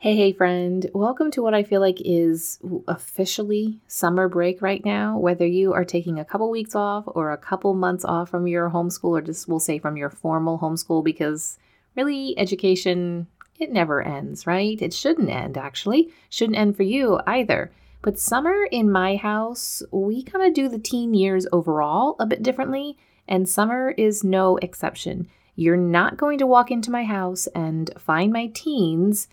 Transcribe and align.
Hey, 0.00 0.14
hey, 0.14 0.32
friend. 0.32 0.88
Welcome 0.94 1.32
to 1.32 1.42
what 1.42 1.54
I 1.54 1.64
feel 1.64 1.80
like 1.80 2.00
is 2.04 2.60
officially 2.86 3.80
summer 3.88 4.28
break 4.28 4.62
right 4.62 4.84
now. 4.84 5.18
Whether 5.18 5.44
you 5.44 5.72
are 5.72 5.84
taking 5.84 6.20
a 6.20 6.24
couple 6.24 6.48
weeks 6.52 6.76
off 6.76 7.02
or 7.08 7.32
a 7.32 7.36
couple 7.36 7.74
months 7.74 8.04
off 8.04 8.28
from 8.28 8.46
your 8.46 8.70
homeschool, 8.70 9.18
or 9.18 9.20
just 9.20 9.48
we'll 9.48 9.58
say 9.58 9.80
from 9.80 9.96
your 9.96 10.08
formal 10.08 10.60
homeschool, 10.60 11.02
because 11.02 11.58
really 11.96 12.38
education, 12.38 13.26
it 13.58 13.72
never 13.72 14.00
ends, 14.00 14.46
right? 14.46 14.80
It 14.80 14.94
shouldn't 14.94 15.30
end, 15.30 15.58
actually. 15.58 16.12
Shouldn't 16.28 16.58
end 16.58 16.76
for 16.76 16.84
you 16.84 17.18
either. 17.26 17.72
But 18.00 18.20
summer 18.20 18.68
in 18.70 18.92
my 18.92 19.16
house, 19.16 19.82
we 19.90 20.22
kind 20.22 20.46
of 20.46 20.54
do 20.54 20.68
the 20.68 20.78
teen 20.78 21.12
years 21.12 21.44
overall 21.50 22.14
a 22.20 22.26
bit 22.26 22.44
differently, 22.44 22.96
and 23.26 23.48
summer 23.48 23.90
is 23.98 24.22
no 24.22 24.58
exception. 24.58 25.26
You're 25.56 25.76
not 25.76 26.16
going 26.16 26.38
to 26.38 26.46
walk 26.46 26.70
into 26.70 26.92
my 26.92 27.02
house 27.02 27.48
and 27.48 27.90
find 27.98 28.32
my 28.32 28.46
teens 28.54 29.26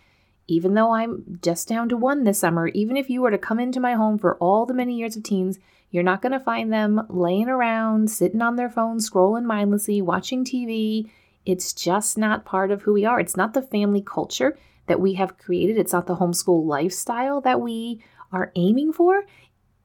even 0.48 0.74
though 0.74 0.92
I'm 0.92 1.40
just 1.42 1.68
down 1.68 1.90
to 1.90 1.98
one 1.98 2.24
this 2.24 2.40
summer, 2.40 2.68
even 2.70 2.98
if 2.98 3.10
you 3.10 3.22
were 3.22 3.32
to 3.32 3.38
come 3.38 3.60
into 3.60 3.80
my 3.80 3.94
home 3.94 4.18
for 4.18 4.38
all 4.38 4.66
the 4.66 4.74
many 4.74 4.96
years 4.96 5.18
of 5.18 5.24
teens, 5.24 5.60
you're 5.90 6.04
not 6.04 6.22
going 6.22 6.34
to 6.34 6.40
find 6.40 6.72
them 6.72 7.06
laying 7.10 7.48
around, 7.48 8.12
sitting 8.12 8.42
on 8.42 8.56
their 8.56 8.70
phones, 8.70 9.10
scrolling 9.10 9.46
mindlessly, 9.46 10.02
watching 10.02 10.44
TV. 10.44 11.10
It's 11.46 11.74
just 11.74 12.18
not 12.18 12.46
part 12.46 12.72
of 12.72 12.84
who 12.84 12.94
we 12.94 13.06
are. 13.06 13.20
It's 13.20 13.38
not 13.38 13.54
the 13.54 13.62
family 13.62 14.02
culture 14.02 14.58
that 14.88 15.00
we 15.00 15.14
have 15.14 15.38
created. 15.38 15.78
It's 15.78 15.94
not 15.94 16.06
the 16.06 16.18
homeschool 16.18 16.66
lifestyle 16.66 17.42
that 17.42 17.62
we 17.62 18.04
are 18.32 18.52
aiming 18.56 18.94
for. 18.94 19.26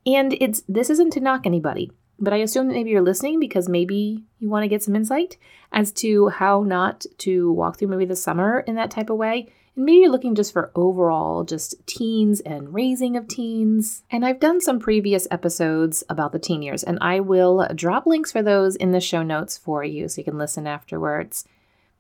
And 0.06 0.34
it's 0.41 0.62
this 0.69 0.91
isn't 0.91 1.12
to 1.12 1.20
knock 1.20 1.47
anybody, 1.47 1.91
but 2.19 2.33
I 2.33 2.39
assume 2.39 2.69
that 2.69 2.75
maybe 2.75 2.91
you're 2.91 3.03
listening 3.03 3.39
because 3.39 3.69
maybe 3.69 4.25
you 4.39 4.48
want 4.48 4.65
to 4.65 4.69
get 4.69 4.83
some 4.83 4.97
insight 4.97 5.37
as 5.73 5.92
to 5.92 6.29
how 6.29 6.62
not 6.62 7.05
to 7.19 7.53
walk 7.53 7.79
through 7.79 7.89
maybe 7.89 8.06
the 8.06 8.17
summer 8.17 8.61
in 8.61 8.75
that 8.77 8.91
type 8.91 9.11
of 9.11 9.19
way 9.19 9.53
and 9.77 9.84
maybe 9.84 9.98
you're 9.98 10.10
looking 10.10 10.34
just 10.34 10.52
for 10.52 10.73
overall 10.74 11.45
just 11.45 11.87
teens 11.87 12.41
and 12.41 12.74
raising 12.74 13.16
of 13.16 13.28
teens. 13.28 14.02
And 14.11 14.24
I've 14.24 14.41
done 14.41 14.61
some 14.61 14.78
previous 14.78 15.28
episodes 15.31 16.03
about 16.08 16.33
the 16.33 16.39
teen 16.39 16.62
years, 16.62 16.83
and 16.83 16.98
I 17.00 17.20
will 17.20 17.69
drop 17.75 18.06
links 18.06 18.33
for 18.33 18.42
those 18.42 18.77
in 18.77 18.92
the 18.92 19.00
show 19.00 19.22
notes 19.22 19.56
for 19.56 19.84
you 19.84 20.08
so 20.08 20.20
you 20.20 20.25
can 20.25 20.39
listen 20.39 20.67
afterwards. 20.67 21.45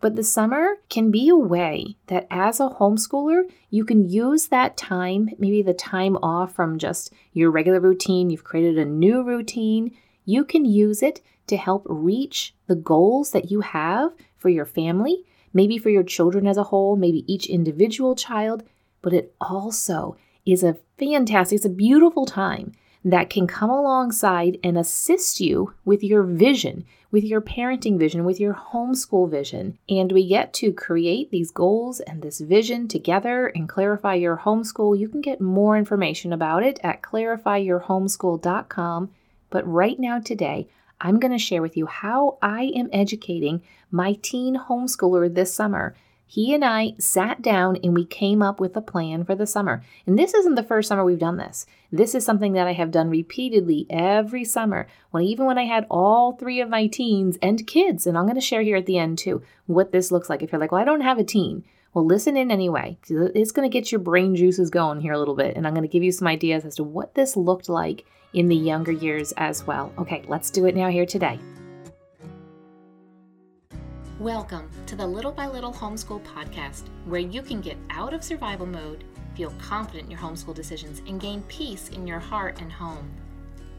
But 0.00 0.16
the 0.16 0.24
summer 0.24 0.76
can 0.88 1.10
be 1.10 1.28
a 1.28 1.36
way 1.36 1.96
that 2.06 2.26
as 2.30 2.58
a 2.58 2.68
homeschooler, 2.68 3.42
you 3.68 3.84
can 3.84 4.08
use 4.08 4.48
that 4.48 4.76
time, 4.76 5.28
maybe 5.38 5.62
the 5.62 5.74
time 5.74 6.16
off 6.16 6.54
from 6.54 6.78
just 6.78 7.12
your 7.34 7.50
regular 7.50 7.80
routine, 7.80 8.30
you've 8.30 8.44
created 8.44 8.78
a 8.78 8.84
new 8.86 9.22
routine. 9.22 9.94
You 10.24 10.44
can 10.44 10.64
use 10.64 11.02
it 11.02 11.20
to 11.48 11.56
help 11.56 11.84
reach 11.86 12.54
the 12.66 12.76
goals 12.76 13.32
that 13.32 13.50
you 13.50 13.60
have 13.60 14.12
for 14.38 14.48
your 14.48 14.64
family 14.64 15.24
maybe 15.52 15.78
for 15.78 15.90
your 15.90 16.02
children 16.02 16.46
as 16.46 16.56
a 16.56 16.64
whole, 16.64 16.96
maybe 16.96 17.30
each 17.32 17.46
individual 17.46 18.14
child, 18.14 18.62
but 19.02 19.12
it 19.12 19.34
also 19.40 20.16
is 20.46 20.62
a 20.62 20.76
fantastic, 20.98 21.56
it's 21.56 21.64
a 21.64 21.70
beautiful 21.70 22.26
time 22.26 22.72
that 23.04 23.30
can 23.30 23.46
come 23.46 23.70
alongside 23.70 24.58
and 24.62 24.76
assist 24.76 25.40
you 25.40 25.72
with 25.84 26.04
your 26.04 26.22
vision, 26.22 26.84
with 27.10 27.24
your 27.24 27.40
parenting 27.40 27.98
vision, 27.98 28.24
with 28.24 28.38
your 28.38 28.54
homeschool 28.54 29.30
vision. 29.30 29.78
And 29.88 30.12
we 30.12 30.28
get 30.28 30.52
to 30.54 30.72
create 30.72 31.30
these 31.30 31.50
goals 31.50 32.00
and 32.00 32.20
this 32.20 32.40
vision 32.40 32.88
together 32.88 33.46
and 33.46 33.68
clarify 33.68 34.14
your 34.14 34.38
homeschool. 34.38 34.98
You 34.98 35.08
can 35.08 35.22
get 35.22 35.40
more 35.40 35.78
information 35.78 36.32
about 36.32 36.62
it 36.62 36.78
at 36.82 37.02
clarifyyourhomeschool.com. 37.02 39.10
But 39.48 39.66
right 39.66 39.98
now, 39.98 40.20
today, 40.20 40.68
I'm 41.00 41.18
going 41.18 41.32
to 41.32 41.38
share 41.38 41.62
with 41.62 41.76
you 41.76 41.86
how 41.86 42.38
I 42.42 42.72
am 42.74 42.90
educating 42.92 43.62
my 43.90 44.14
teen 44.22 44.56
homeschooler 44.56 45.34
this 45.34 45.52
summer. 45.54 45.94
He 46.26 46.54
and 46.54 46.64
I 46.64 46.94
sat 46.98 47.42
down 47.42 47.76
and 47.82 47.92
we 47.92 48.04
came 48.04 48.40
up 48.40 48.60
with 48.60 48.76
a 48.76 48.80
plan 48.80 49.24
for 49.24 49.34
the 49.34 49.48
summer. 49.48 49.82
And 50.06 50.16
this 50.16 50.32
isn't 50.32 50.54
the 50.54 50.62
first 50.62 50.88
summer 50.88 51.04
we've 51.04 51.18
done 51.18 51.38
this. 51.38 51.66
This 51.90 52.14
is 52.14 52.24
something 52.24 52.52
that 52.52 52.68
I 52.68 52.72
have 52.72 52.92
done 52.92 53.10
repeatedly 53.10 53.86
every 53.90 54.44
summer. 54.44 54.86
When 55.10 55.24
even 55.24 55.46
when 55.46 55.58
I 55.58 55.64
had 55.64 55.86
all 55.90 56.32
three 56.32 56.60
of 56.60 56.68
my 56.68 56.86
teens 56.86 57.36
and 57.42 57.66
kids, 57.66 58.06
and 58.06 58.16
I'm 58.16 58.26
going 58.26 58.36
to 58.36 58.40
share 58.40 58.62
here 58.62 58.76
at 58.76 58.86
the 58.86 58.98
end 58.98 59.18
too 59.18 59.42
what 59.66 59.90
this 59.90 60.12
looks 60.12 60.30
like. 60.30 60.40
If 60.42 60.52
you're 60.52 60.60
like, 60.60 60.70
well, 60.70 60.80
I 60.80 60.84
don't 60.84 61.00
have 61.00 61.18
a 61.18 61.24
teen, 61.24 61.64
well, 61.92 62.06
listen 62.06 62.36
in 62.36 62.52
anyway. 62.52 62.96
It's 63.08 63.50
going 63.50 63.68
to 63.68 63.72
get 63.72 63.90
your 63.90 63.98
brain 63.98 64.36
juices 64.36 64.70
going 64.70 65.00
here 65.00 65.12
a 65.12 65.18
little 65.18 65.34
bit, 65.34 65.56
and 65.56 65.66
I'm 65.66 65.74
going 65.74 65.82
to 65.82 65.92
give 65.92 66.04
you 66.04 66.12
some 66.12 66.28
ideas 66.28 66.64
as 66.64 66.76
to 66.76 66.84
what 66.84 67.16
this 67.16 67.36
looked 67.36 67.68
like 67.68 68.04
in 68.32 68.48
the 68.48 68.56
younger 68.56 68.92
years 68.92 69.32
as 69.36 69.66
well. 69.66 69.92
Okay, 69.98 70.22
let's 70.28 70.50
do 70.50 70.66
it 70.66 70.76
now 70.76 70.88
here 70.88 71.06
today. 71.06 71.38
Welcome 74.18 74.70
to 74.86 74.96
the 74.96 75.06
Little 75.06 75.32
by 75.32 75.46
Little 75.46 75.72
Homeschool 75.72 76.22
Podcast, 76.24 76.82
where 77.06 77.20
you 77.20 77.40
can 77.40 77.60
get 77.60 77.78
out 77.88 78.12
of 78.12 78.22
survival 78.22 78.66
mode, 78.66 79.04
feel 79.34 79.54
confident 79.58 80.04
in 80.04 80.10
your 80.10 80.20
homeschool 80.20 80.54
decisions, 80.54 81.00
and 81.06 81.18
gain 81.18 81.42
peace 81.48 81.88
in 81.88 82.06
your 82.06 82.18
heart 82.18 82.60
and 82.60 82.70
home. 82.70 83.10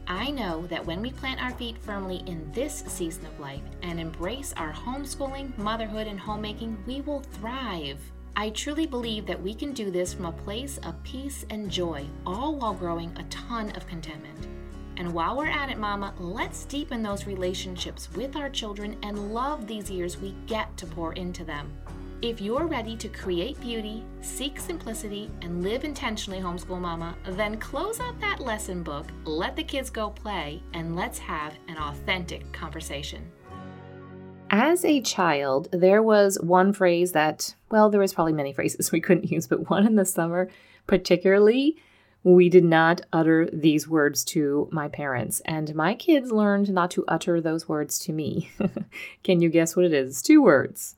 I 0.08 0.32
know 0.32 0.66
that 0.66 0.84
when 0.84 1.00
we 1.00 1.12
plant 1.12 1.40
our 1.40 1.52
feet 1.52 1.78
firmly 1.78 2.24
in 2.26 2.50
this 2.52 2.82
season 2.88 3.24
of 3.26 3.38
life 3.38 3.62
and 3.82 4.00
embrace 4.00 4.52
our 4.56 4.72
homeschooling, 4.72 5.56
motherhood, 5.58 6.08
and 6.08 6.18
homemaking, 6.18 6.76
we 6.86 7.02
will 7.02 7.20
thrive. 7.20 8.00
I 8.34 8.48
truly 8.50 8.86
believe 8.86 9.26
that 9.26 9.42
we 9.42 9.54
can 9.54 9.72
do 9.72 9.90
this 9.90 10.14
from 10.14 10.24
a 10.24 10.32
place 10.32 10.78
of 10.84 11.02
peace 11.02 11.44
and 11.50 11.70
joy, 11.70 12.06
all 12.26 12.54
while 12.54 12.72
growing 12.72 13.12
a 13.18 13.24
ton 13.24 13.70
of 13.72 13.86
contentment. 13.86 14.48
And 14.96 15.12
while 15.12 15.36
we're 15.36 15.48
at 15.48 15.70
it, 15.70 15.78
Mama, 15.78 16.14
let's 16.18 16.64
deepen 16.64 17.02
those 17.02 17.26
relationships 17.26 18.08
with 18.14 18.34
our 18.36 18.48
children 18.48 18.96
and 19.02 19.34
love 19.34 19.66
these 19.66 19.90
years 19.90 20.16
we 20.16 20.34
get 20.46 20.74
to 20.78 20.86
pour 20.86 21.12
into 21.12 21.44
them. 21.44 21.72
If 22.22 22.40
you're 22.40 22.66
ready 22.66 22.96
to 22.98 23.08
create 23.08 23.60
beauty, 23.60 24.04
seek 24.20 24.60
simplicity, 24.60 25.28
and 25.42 25.62
live 25.62 25.84
intentionally, 25.84 26.40
homeschool 26.40 26.80
mama, 26.80 27.16
then 27.30 27.58
close 27.58 28.00
out 28.00 28.18
that 28.20 28.40
lesson 28.40 28.82
book, 28.82 29.06
let 29.24 29.56
the 29.56 29.64
kids 29.64 29.90
go 29.90 30.08
play, 30.08 30.62
and 30.72 30.94
let's 30.94 31.18
have 31.18 31.54
an 31.68 31.76
authentic 31.76 32.50
conversation. 32.52 33.30
As 34.52 34.84
a 34.84 35.00
child, 35.00 35.68
there 35.72 36.02
was 36.02 36.38
one 36.40 36.72
phrase 36.72 37.12
that, 37.12 37.54
well, 37.70 37.90
there 37.90 38.00
was 38.00 38.12
probably 38.12 38.34
many 38.34 38.52
phrases 38.54 38.92
we 38.92 39.00
couldn't 39.00 39.30
use, 39.30 39.48
but 39.48 39.70
one 39.70 39.86
in 39.86 39.96
the 39.96 40.04
summer 40.04 40.48
particularly, 40.86 41.76
we 42.24 42.48
did 42.48 42.64
not 42.64 43.00
utter 43.12 43.48
these 43.52 43.88
words 43.88 44.24
to 44.24 44.68
my 44.70 44.88
parents, 44.88 45.40
and 45.44 45.74
my 45.74 45.94
kids 45.94 46.30
learned 46.30 46.70
not 46.70 46.90
to 46.92 47.04
utter 47.08 47.40
those 47.40 47.68
words 47.68 47.98
to 48.00 48.12
me. 48.12 48.50
Can 49.24 49.40
you 49.40 49.48
guess 49.48 49.74
what 49.74 49.84
it 49.84 49.92
is? 49.92 50.22
Two 50.22 50.42
words 50.42 50.96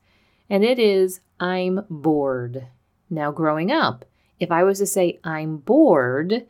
and 0.49 0.63
it 0.63 0.79
is 0.79 1.21
I'm 1.39 1.85
bored. 1.89 2.67
Now, 3.09 3.31
growing 3.31 3.71
up, 3.71 4.05
if 4.39 4.51
I 4.51 4.63
was 4.63 4.79
to 4.79 4.85
say 4.85 5.19
I'm 5.23 5.57
bored, 5.57 6.45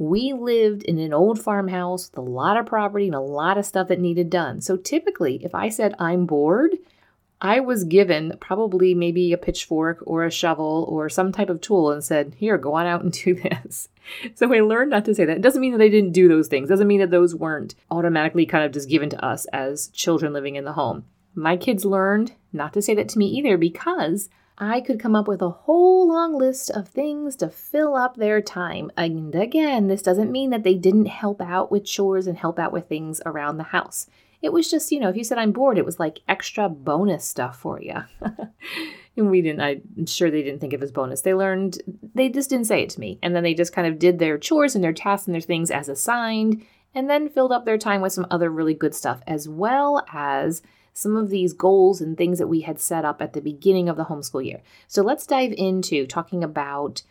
we 0.00 0.32
lived 0.32 0.82
in 0.84 0.98
an 0.98 1.12
old 1.12 1.38
farmhouse 1.38 2.10
with 2.10 2.16
a 2.16 2.22
lot 2.22 2.56
of 2.56 2.64
property 2.64 3.04
and 3.04 3.14
a 3.14 3.20
lot 3.20 3.58
of 3.58 3.66
stuff 3.66 3.88
that 3.88 4.00
needed 4.00 4.30
done. 4.30 4.62
So 4.62 4.78
typically, 4.78 5.44
if 5.44 5.54
I 5.54 5.68
said 5.68 5.94
I'm 5.98 6.24
bored, 6.24 6.78
I 7.42 7.60
was 7.60 7.84
given 7.84 8.32
probably 8.40 8.94
maybe 8.94 9.34
a 9.34 9.38
pitchfork 9.38 9.98
or 10.06 10.24
a 10.24 10.30
shovel 10.30 10.86
or 10.88 11.10
some 11.10 11.32
type 11.32 11.50
of 11.50 11.60
tool 11.60 11.90
and 11.90 12.02
said, 12.02 12.34
Here, 12.38 12.56
go 12.56 12.72
on 12.72 12.86
out 12.86 13.02
and 13.02 13.12
do 13.24 13.34
this. 13.34 13.88
So 14.34 14.50
I 14.54 14.60
learned 14.60 14.90
not 14.90 15.04
to 15.04 15.14
say 15.14 15.26
that. 15.26 15.36
It 15.36 15.42
doesn't 15.42 15.60
mean 15.60 15.72
that 15.72 15.84
I 15.84 15.88
didn't 15.88 16.12
do 16.12 16.28
those 16.28 16.48
things, 16.48 16.70
it 16.70 16.72
doesn't 16.72 16.88
mean 16.88 17.00
that 17.00 17.10
those 17.10 17.34
weren't 17.34 17.74
automatically 17.90 18.46
kind 18.46 18.64
of 18.64 18.72
just 18.72 18.88
given 18.88 19.10
to 19.10 19.22
us 19.22 19.44
as 19.52 19.88
children 19.88 20.32
living 20.32 20.56
in 20.56 20.64
the 20.64 20.72
home. 20.72 21.04
My 21.34 21.58
kids 21.58 21.84
learned 21.84 22.32
not 22.54 22.72
to 22.72 22.80
say 22.80 22.94
that 22.94 23.10
to 23.10 23.18
me 23.18 23.26
either 23.26 23.58
because 23.58 24.30
I 24.62 24.82
could 24.82 25.00
come 25.00 25.16
up 25.16 25.26
with 25.26 25.40
a 25.40 25.48
whole 25.48 26.06
long 26.06 26.36
list 26.36 26.70
of 26.70 26.86
things 26.86 27.34
to 27.36 27.48
fill 27.48 27.96
up 27.96 28.16
their 28.16 28.42
time. 28.42 28.90
And 28.94 29.34
again, 29.34 29.88
this 29.88 30.02
doesn't 30.02 30.30
mean 30.30 30.50
that 30.50 30.64
they 30.64 30.74
didn't 30.74 31.06
help 31.06 31.40
out 31.40 31.72
with 31.72 31.86
chores 31.86 32.26
and 32.26 32.36
help 32.36 32.58
out 32.58 32.70
with 32.70 32.86
things 32.86 33.22
around 33.24 33.56
the 33.56 33.64
house. 33.64 34.06
It 34.42 34.52
was 34.52 34.70
just, 34.70 34.92
you 34.92 35.00
know, 35.00 35.08
if 35.08 35.16
you 35.16 35.24
said 35.24 35.38
I'm 35.38 35.52
bored, 35.52 35.78
it 35.78 35.86
was 35.86 35.98
like 35.98 36.20
extra 36.28 36.68
bonus 36.68 37.24
stuff 37.24 37.58
for 37.58 37.80
you. 37.80 38.04
and 39.16 39.30
we 39.30 39.40
didn't, 39.40 39.62
I'm 39.62 40.06
sure 40.06 40.30
they 40.30 40.42
didn't 40.42 40.60
think 40.60 40.74
of 40.74 40.82
as 40.82 40.92
bonus. 40.92 41.22
They 41.22 41.34
learned, 41.34 41.78
they 42.14 42.28
just 42.28 42.50
didn't 42.50 42.66
say 42.66 42.82
it 42.82 42.90
to 42.90 43.00
me. 43.00 43.18
And 43.22 43.34
then 43.34 43.42
they 43.42 43.54
just 43.54 43.72
kind 43.72 43.88
of 43.88 43.98
did 43.98 44.18
their 44.18 44.36
chores 44.36 44.74
and 44.74 44.84
their 44.84 44.92
tasks 44.92 45.26
and 45.26 45.34
their 45.34 45.40
things 45.40 45.70
as 45.70 45.88
assigned, 45.88 46.62
and 46.94 47.08
then 47.08 47.30
filled 47.30 47.52
up 47.52 47.64
their 47.64 47.78
time 47.78 48.02
with 48.02 48.12
some 48.12 48.26
other 48.30 48.50
really 48.50 48.74
good 48.74 48.94
stuff, 48.94 49.22
as 49.26 49.48
well 49.48 50.04
as 50.12 50.60
some 50.92 51.16
of 51.16 51.30
these 51.30 51.52
goals 51.52 52.00
and 52.00 52.16
things 52.16 52.38
that 52.38 52.48
we 52.48 52.62
had 52.62 52.78
set 52.78 53.04
up 53.04 53.22
at 53.22 53.32
the 53.32 53.40
beginning 53.40 53.88
of 53.88 53.96
the 53.96 54.04
homeschool 54.04 54.44
year. 54.44 54.60
So 54.88 55.02
let's 55.02 55.26
dive 55.26 55.52
into 55.56 56.06
talking 56.06 56.44
about 56.44 57.02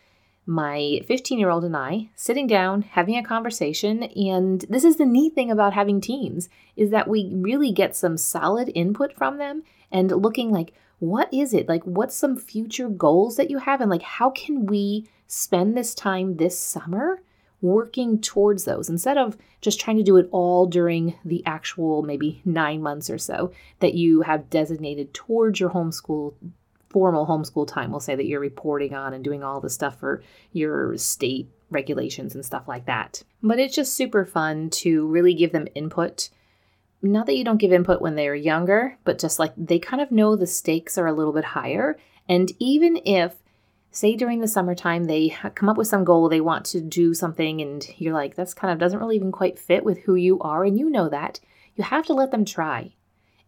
my 0.46 1.00
15 1.06 1.38
year 1.38 1.50
old 1.50 1.64
and 1.64 1.78
I 1.78 2.10
sitting 2.16 2.48
down, 2.48 2.82
having 2.82 3.16
a 3.16 3.24
conversation. 3.24 4.04
And 4.04 4.66
this 4.70 4.84
is 4.84 4.98
the 4.98 5.06
neat 5.06 5.36
thing 5.36 5.52
about 5.52 5.74
having 5.74 6.02
teens 6.02 6.50
is 6.76 6.90
that 6.90 7.08
we 7.08 7.32
really 7.34 7.72
get 7.72 7.96
some 7.96 8.18
solid 8.18 8.72
input 8.74 9.14
from 9.14 9.38
them 9.38 9.64
and 9.92 10.12
looking 10.12 10.52
like, 10.52 10.74
what 10.98 11.34
is 11.34 11.54
it? 11.54 11.70
Like, 11.70 11.84
what's 11.84 12.16
some 12.16 12.36
future 12.36 12.90
goals 12.90 13.38
that 13.38 13.50
you 13.50 13.60
have? 13.60 13.80
And 13.80 13.90
like, 13.90 14.02
how 14.02 14.32
can 14.32 14.66
we 14.66 15.08
spend 15.28 15.78
this 15.78 15.94
time 15.94 16.38
this 16.38 16.60
summer 16.60 17.22
working 17.62 18.22
towards 18.22 18.66
those 18.66 18.90
instead 18.90 19.18
of 19.18 19.38
just 19.62 19.80
trying 19.80 19.98
to 19.98 20.04
do 20.04 20.18
it 20.18 20.30
all 20.32 20.66
during 20.66 21.16
the 21.26 21.46
actual 21.46 22.02
maybe 22.02 22.42
nine 22.46 22.82
months 22.82 23.10
or 23.10 23.18
so 23.18 23.52
that 23.80 23.94
you 23.94 24.22
have 24.22 24.50
designated 24.50 25.14
towards 25.14 25.60
your 25.60 25.70
homeschool 25.70 26.34
formal 26.90 27.28
homeschool 27.28 27.68
time, 27.68 27.92
we'll 27.92 28.00
say 28.00 28.16
that 28.16 28.26
you're 28.26 28.40
reporting 28.40 28.94
on 28.94 29.14
and 29.14 29.24
doing 29.24 29.44
all 29.44 29.62
the 29.62 29.70
stuff 29.70 30.00
for 30.00 30.24
your 30.54 30.98
state 30.98 31.48
regulations 31.70 32.36
and 32.36 32.44
stuff 32.44 32.68
like 32.68 32.86
that. 32.86 33.24
But 33.44 33.60
it's 33.60 33.76
just 33.76 33.94
super 33.94 34.26
fun 34.26 34.70
to 34.72 35.06
really 35.08 35.34
give 35.34 35.52
them 35.52 35.68
input. 35.76 36.30
Not 37.02 37.28
that 37.28 37.38
you 37.38 37.44
don't 37.44 37.58
give 37.60 37.72
input 37.72 38.02
when 38.02 38.16
they're 38.16 38.36
younger, 38.36 38.98
but 39.04 39.20
just 39.20 39.40
like 39.40 39.54
they 39.56 39.80
kind 39.80 40.02
of 40.02 40.12
know 40.12 40.36
the 40.36 40.48
stakes 40.48 40.98
are 40.98 41.08
a 41.08 41.14
little 41.14 41.34
bit 41.34 41.46
higher. 41.46 41.98
And 42.28 42.52
even 42.60 43.00
if, 43.06 43.36
say, 43.92 44.16
during 44.16 44.40
the 44.40 44.48
summertime, 44.48 45.06
they 45.06 45.36
come 45.56 45.70
up 45.70 45.78
with 45.78 45.88
some 45.88 46.04
goal, 46.04 46.30
they 46.30 46.42
want 46.42 46.66
to 46.68 46.82
do 46.82 47.14
something, 47.14 47.62
and 47.62 47.88
you're 47.98 48.14
like, 48.14 48.36
that's 48.36 48.54
kind 48.54 48.72
of 48.72 48.80
doesn't 48.80 49.00
really 49.00 49.16
even 49.16 49.32
quite 49.32 49.60
fit 49.60 49.84
with 49.84 50.00
who 50.00 50.16
you 50.16 50.40
are, 50.40 50.64
and 50.64 50.78
you 50.78 50.90
know 50.90 51.10
that, 51.10 51.40
you 51.76 51.84
have 51.84 52.06
to 52.06 52.14
let 52.14 52.32
them 52.32 52.46
try. 52.46 52.94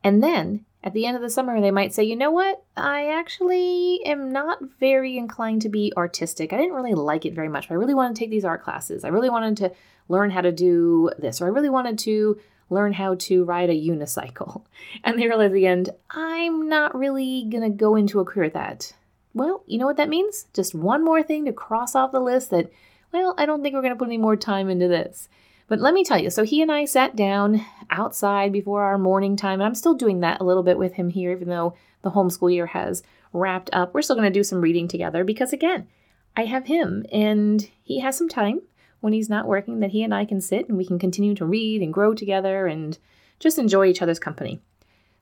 And 0.04 0.24
then 0.24 0.66
at 0.84 0.94
the 0.94 1.06
end 1.06 1.16
of 1.16 1.22
the 1.22 1.30
summer, 1.30 1.60
they 1.62 1.72
might 1.72 1.94
say, 1.94 2.04
you 2.04 2.16
know 2.16 2.32
what? 2.32 2.64
I 2.76 3.10
actually 3.10 4.04
am 4.06 4.32
not 4.32 4.60
very 4.80 5.18
inclined 5.18 5.62
to 5.62 5.70
be 5.70 5.94
artistic. 5.96 6.52
I 6.52 6.58
didn't 6.58 6.74
really 6.74 6.96
like 6.96 7.26
it 7.26 7.36
very 7.36 7.50
much, 7.50 7.68
but 7.68 7.76
I 7.76 7.78
really 7.78 7.94
wanted 7.94 8.16
to 8.16 8.20
take 8.20 8.32
these 8.32 8.46
art 8.46 8.64
classes. 8.64 9.04
I 9.04 9.10
really 9.10 9.30
wanted 9.30 9.58
to 9.58 9.72
learn 10.08 10.32
how 10.32 10.42
to 10.42 10.52
do 10.52 11.12
this, 11.20 11.40
or 11.40 11.46
I 11.46 11.50
really 11.50 11.70
wanted 11.70 12.00
to 12.00 12.40
learn 12.72 12.94
how 12.94 13.16
to 13.16 13.44
ride 13.44 13.70
a 13.70 13.74
unicycle. 13.74 14.64
And 15.04 15.18
they 15.18 15.28
realize 15.28 15.48
at 15.48 15.54
the 15.54 15.68
end, 15.68 15.90
I'm 16.10 16.68
not 16.68 16.98
really 16.98 17.46
going 17.50 17.64
to 17.64 17.70
go 17.70 17.96
into 17.96 18.20
a 18.20 18.26
career 18.26 18.48
at 18.48 18.54
that. 18.54 18.94
Well, 19.34 19.64
you 19.66 19.78
know 19.78 19.86
what 19.86 19.98
that 19.98 20.10
means? 20.10 20.48
Just 20.54 20.76
one 20.76 21.04
more 21.04 21.24
thing 21.24 21.46
to 21.46 21.54
cross 21.54 21.96
off 21.96 22.12
the 22.12 22.20
list 22.20 22.50
that, 22.50 22.72
well, 23.12 23.34
I 23.38 23.46
don't 23.46 23.62
think 23.64 23.74
we're 23.74 23.82
going 23.82 23.94
to 23.94 24.00
put 24.00 24.08
any 24.08 24.18
more 24.18 24.36
time 24.36 24.70
into 24.70 24.88
this. 24.88 25.30
But 25.68 25.80
let 25.80 25.94
me 25.94 26.04
tell 26.04 26.18
you, 26.20 26.30
so 26.30 26.44
he 26.44 26.62
and 26.62 26.72
I 26.72 26.84
sat 26.84 27.16
down 27.16 27.66
outside 27.90 28.52
before 28.52 28.84
our 28.84 28.98
morning 28.98 29.38
time, 29.38 29.62
and 29.62 29.64
I'm 29.64 29.76
still 29.76 29.94
doing 29.94 30.20
that 30.20 30.42
a 30.42 30.44
little 30.44 30.64
bit 30.64 30.78
with 30.78 30.94
him 30.94 31.10
here, 31.10 31.32
even 31.32 31.48
though 31.48 31.76
the 32.02 32.12
homeschool 32.12 32.54
year 32.54 32.66
has 32.68 33.04
wrapped 33.32 33.70
up. 33.72 33.94
We're 33.94 34.02
still 34.02 34.18
going 34.18 34.32
to 34.32 34.40
do 34.40 34.44
some 34.44 34.60
reading 34.60 34.90
together 34.90 35.24
because, 35.24 35.54
again, 35.54 35.88
I 36.36 36.46
have 36.46 36.66
him 36.66 37.06
and 37.12 37.70
he 37.84 38.00
has 38.00 38.18
some 38.18 38.30
time 38.30 38.62
when 39.00 39.14
he's 39.14 39.30
not 39.30 39.48
working 39.48 39.80
that 39.80 39.92
he 39.92 40.04
and 40.04 40.14
I 40.14 40.26
can 40.26 40.42
sit 40.42 40.68
and 40.68 40.78
we 40.78 40.86
can 40.86 41.00
continue 41.00 41.36
to 41.36 41.46
read 41.46 41.82
and 41.82 41.94
grow 41.94 42.14
together 42.14 42.68
and 42.68 42.98
just 43.40 43.58
enjoy 43.58 43.88
each 43.88 44.02
other's 44.02 44.20
company. 44.20 44.62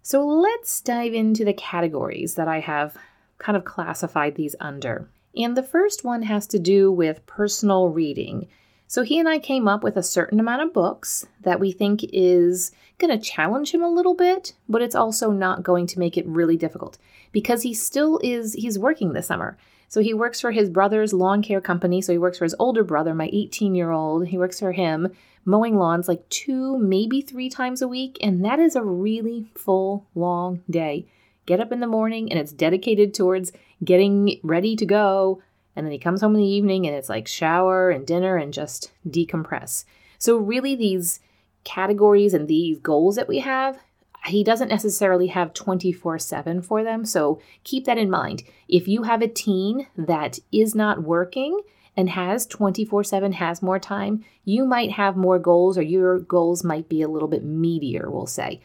So 0.01 0.25
let's 0.25 0.81
dive 0.81 1.13
into 1.13 1.45
the 1.45 1.53
categories 1.53 2.35
that 2.35 2.47
I 2.47 2.59
have 2.59 2.97
kind 3.39 3.57
of 3.57 3.65
classified 3.65 4.35
these 4.35 4.55
under. 4.59 5.09
And 5.35 5.55
the 5.55 5.63
first 5.63 6.03
one 6.03 6.23
has 6.23 6.47
to 6.47 6.59
do 6.59 6.91
with 6.91 7.25
personal 7.25 7.89
reading. 7.89 8.47
So 8.87 9.03
he 9.03 9.19
and 9.19 9.29
I 9.29 9.39
came 9.39 9.67
up 9.67 9.83
with 9.83 9.97
a 9.97 10.03
certain 10.03 10.39
amount 10.39 10.63
of 10.63 10.73
books 10.73 11.25
that 11.41 11.59
we 11.59 11.71
think 11.71 12.03
is 12.11 12.71
going 12.97 13.17
to 13.17 13.23
challenge 13.23 13.71
him 13.71 13.83
a 13.83 13.89
little 13.89 14.15
bit, 14.15 14.53
but 14.67 14.81
it's 14.81 14.95
also 14.95 15.31
not 15.31 15.63
going 15.63 15.85
to 15.87 15.99
make 15.99 16.17
it 16.17 16.25
really 16.25 16.57
difficult 16.57 16.97
because 17.31 17.61
he 17.61 17.73
still 17.73 18.19
is 18.23 18.53
he's 18.53 18.79
working 18.79 19.13
this 19.13 19.27
summer. 19.27 19.57
So 19.89 20.01
he 20.01 20.13
works 20.13 20.41
for 20.41 20.51
his 20.51 20.69
brother's 20.69 21.13
lawn 21.13 21.41
care 21.41 21.61
company. 21.61 22.01
So 22.01 22.11
he 22.11 22.17
works 22.17 22.37
for 22.37 22.45
his 22.45 22.55
older 22.59 22.83
brother, 22.83 23.13
my 23.13 23.29
18 23.31 23.75
year 23.75 23.91
old. 23.91 24.27
He 24.27 24.37
works 24.37 24.59
for 24.59 24.71
him 24.71 25.11
mowing 25.45 25.77
lawns 25.77 26.07
like 26.07 26.27
two, 26.29 26.77
maybe 26.77 27.21
three 27.21 27.49
times 27.49 27.81
a 27.81 27.87
week. 27.87 28.17
And 28.21 28.45
that 28.45 28.59
is 28.59 28.75
a 28.75 28.83
really 28.83 29.51
full, 29.55 30.05
long 30.13 30.61
day. 30.69 31.07
Get 31.49 31.59
up 31.59 31.71
in 31.71 31.79
the 31.79 31.87
morning 31.87 32.31
and 32.31 32.39
it's 32.39 32.51
dedicated 32.51 33.11
towards 33.11 33.51
getting 33.83 34.39
ready 34.43 34.75
to 34.75 34.85
go 34.85 35.41
and 35.75 35.83
then 35.83 35.91
he 35.91 35.97
comes 35.97 36.21
home 36.21 36.35
in 36.35 36.41
the 36.41 36.47
evening 36.47 36.85
and 36.85 36.95
it's 36.95 37.09
like 37.09 37.27
shower 37.27 37.89
and 37.89 38.05
dinner 38.05 38.37
and 38.37 38.53
just 38.53 38.91
decompress. 39.07 39.83
So, 40.19 40.37
really, 40.37 40.75
these 40.75 41.21
categories 41.63 42.35
and 42.35 42.47
these 42.47 42.77
goals 42.77 43.15
that 43.15 43.27
we 43.27 43.39
have, 43.39 43.79
he 44.27 44.43
doesn't 44.43 44.67
necessarily 44.67 45.25
have 45.27 45.55
24 45.55 46.19
7 46.19 46.61
for 46.61 46.83
them. 46.83 47.03
So, 47.03 47.41
keep 47.63 47.85
that 47.85 47.97
in 47.97 48.11
mind. 48.11 48.43
If 48.67 48.87
you 48.87 49.01
have 49.03 49.23
a 49.23 49.27
teen 49.27 49.87
that 49.97 50.37
is 50.51 50.75
not 50.75 51.01
working, 51.01 51.61
and 51.97 52.11
has 52.11 52.45
24 52.45 53.03
7 53.03 53.31
has 53.33 53.63
more 53.63 53.79
time, 53.79 54.23
you 54.45 54.65
might 54.65 54.91
have 54.91 55.17
more 55.17 55.39
goals 55.39 55.79
or 55.79 55.81
your 55.81 56.19
goals 56.19 56.63
might 56.63 56.87
be 56.87 57.01
a 57.01 57.07
little 57.07 57.27
bit 57.27 57.43
meatier, 57.43 58.11
we'll 58.11 58.27
say. 58.27 58.61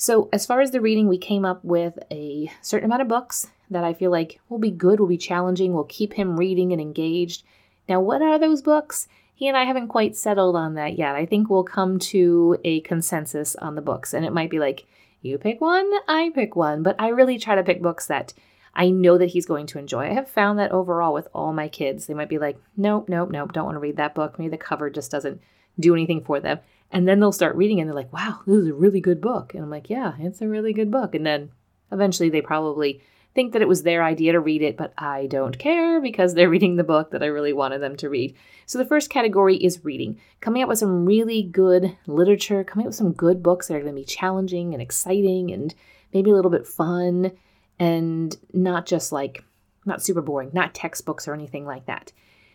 So, 0.00 0.28
as 0.32 0.46
far 0.46 0.60
as 0.60 0.70
the 0.70 0.80
reading, 0.80 1.08
we 1.08 1.18
came 1.18 1.44
up 1.44 1.64
with 1.64 1.98
a 2.08 2.52
certain 2.62 2.86
amount 2.86 3.02
of 3.02 3.08
books 3.08 3.48
that 3.68 3.82
I 3.82 3.92
feel 3.92 4.12
like 4.12 4.40
will 4.48 4.58
be 4.58 4.70
good, 4.70 5.00
will 5.00 5.08
be 5.08 5.18
challenging, 5.18 5.72
will 5.72 5.82
keep 5.82 6.12
him 6.12 6.36
reading 6.36 6.70
and 6.70 6.80
engaged. 6.80 7.42
Now, 7.88 8.00
what 8.00 8.22
are 8.22 8.38
those 8.38 8.62
books? 8.62 9.08
He 9.34 9.48
and 9.48 9.56
I 9.56 9.64
haven't 9.64 9.88
quite 9.88 10.16
settled 10.16 10.54
on 10.54 10.74
that 10.74 10.96
yet. 10.96 11.16
I 11.16 11.26
think 11.26 11.50
we'll 11.50 11.64
come 11.64 11.98
to 11.98 12.56
a 12.62 12.80
consensus 12.82 13.56
on 13.56 13.74
the 13.74 13.82
books, 13.82 14.14
and 14.14 14.24
it 14.24 14.32
might 14.32 14.50
be 14.50 14.60
like, 14.60 14.86
you 15.20 15.36
pick 15.36 15.60
one, 15.60 15.90
I 16.06 16.30
pick 16.32 16.54
one, 16.54 16.84
but 16.84 16.94
I 17.00 17.08
really 17.08 17.36
try 17.36 17.56
to 17.56 17.64
pick 17.64 17.82
books 17.82 18.06
that 18.06 18.32
I 18.76 18.90
know 18.90 19.18
that 19.18 19.30
he's 19.30 19.46
going 19.46 19.66
to 19.66 19.80
enjoy. 19.80 20.06
I 20.06 20.14
have 20.14 20.30
found 20.30 20.60
that 20.60 20.70
overall 20.70 21.12
with 21.12 21.26
all 21.34 21.52
my 21.52 21.66
kids, 21.66 22.06
they 22.06 22.14
might 22.14 22.28
be 22.28 22.38
like, 22.38 22.56
nope, 22.76 23.08
nope, 23.08 23.32
nope, 23.32 23.52
don't 23.52 23.64
want 23.64 23.74
to 23.74 23.80
read 23.80 23.96
that 23.96 24.14
book. 24.14 24.38
Maybe 24.38 24.50
the 24.50 24.58
cover 24.58 24.90
just 24.90 25.10
doesn't 25.10 25.40
do 25.80 25.92
anything 25.92 26.22
for 26.22 26.38
them. 26.38 26.60
And 26.90 27.06
then 27.06 27.20
they'll 27.20 27.32
start 27.32 27.56
reading 27.56 27.80
and 27.80 27.88
they're 27.88 27.94
like, 27.94 28.12
wow, 28.12 28.40
this 28.46 28.56
is 28.56 28.68
a 28.68 28.74
really 28.74 29.00
good 29.00 29.20
book. 29.20 29.54
And 29.54 29.62
I'm 29.62 29.70
like, 29.70 29.90
yeah, 29.90 30.14
it's 30.18 30.40
a 30.40 30.48
really 30.48 30.72
good 30.72 30.90
book. 30.90 31.14
And 31.14 31.26
then 31.26 31.50
eventually 31.92 32.30
they 32.30 32.40
probably 32.40 33.02
think 33.34 33.52
that 33.52 33.62
it 33.62 33.68
was 33.68 33.82
their 33.82 34.02
idea 34.02 34.32
to 34.32 34.40
read 34.40 34.62
it, 34.62 34.76
but 34.76 34.94
I 34.96 35.26
don't 35.26 35.58
care 35.58 36.00
because 36.00 36.34
they're 36.34 36.48
reading 36.50 36.76
the 36.76 36.84
book 36.84 37.10
that 37.10 37.22
I 37.22 37.26
really 37.26 37.52
wanted 37.52 37.80
them 37.80 37.96
to 37.98 38.08
read. 38.08 38.34
So 38.66 38.78
the 38.78 38.86
first 38.86 39.10
category 39.10 39.56
is 39.56 39.84
reading, 39.84 40.18
coming 40.40 40.62
up 40.62 40.68
with 40.68 40.78
some 40.78 41.04
really 41.04 41.42
good 41.42 41.96
literature, 42.06 42.64
coming 42.64 42.86
up 42.86 42.88
with 42.88 42.96
some 42.96 43.12
good 43.12 43.42
books 43.42 43.68
that 43.68 43.74
are 43.74 43.80
going 43.80 43.94
to 43.94 44.00
be 44.00 44.04
challenging 44.04 44.72
and 44.72 44.82
exciting 44.82 45.52
and 45.52 45.74
maybe 46.12 46.30
a 46.30 46.34
little 46.34 46.50
bit 46.50 46.66
fun 46.66 47.32
and 47.78 48.36
not 48.52 48.86
just 48.86 49.12
like 49.12 49.44
not 49.84 50.02
super 50.02 50.22
boring, 50.22 50.50
not 50.52 50.74
textbooks 50.74 51.28
or 51.28 51.34
anything 51.34 51.64
like 51.64 51.86
that. 51.86 52.12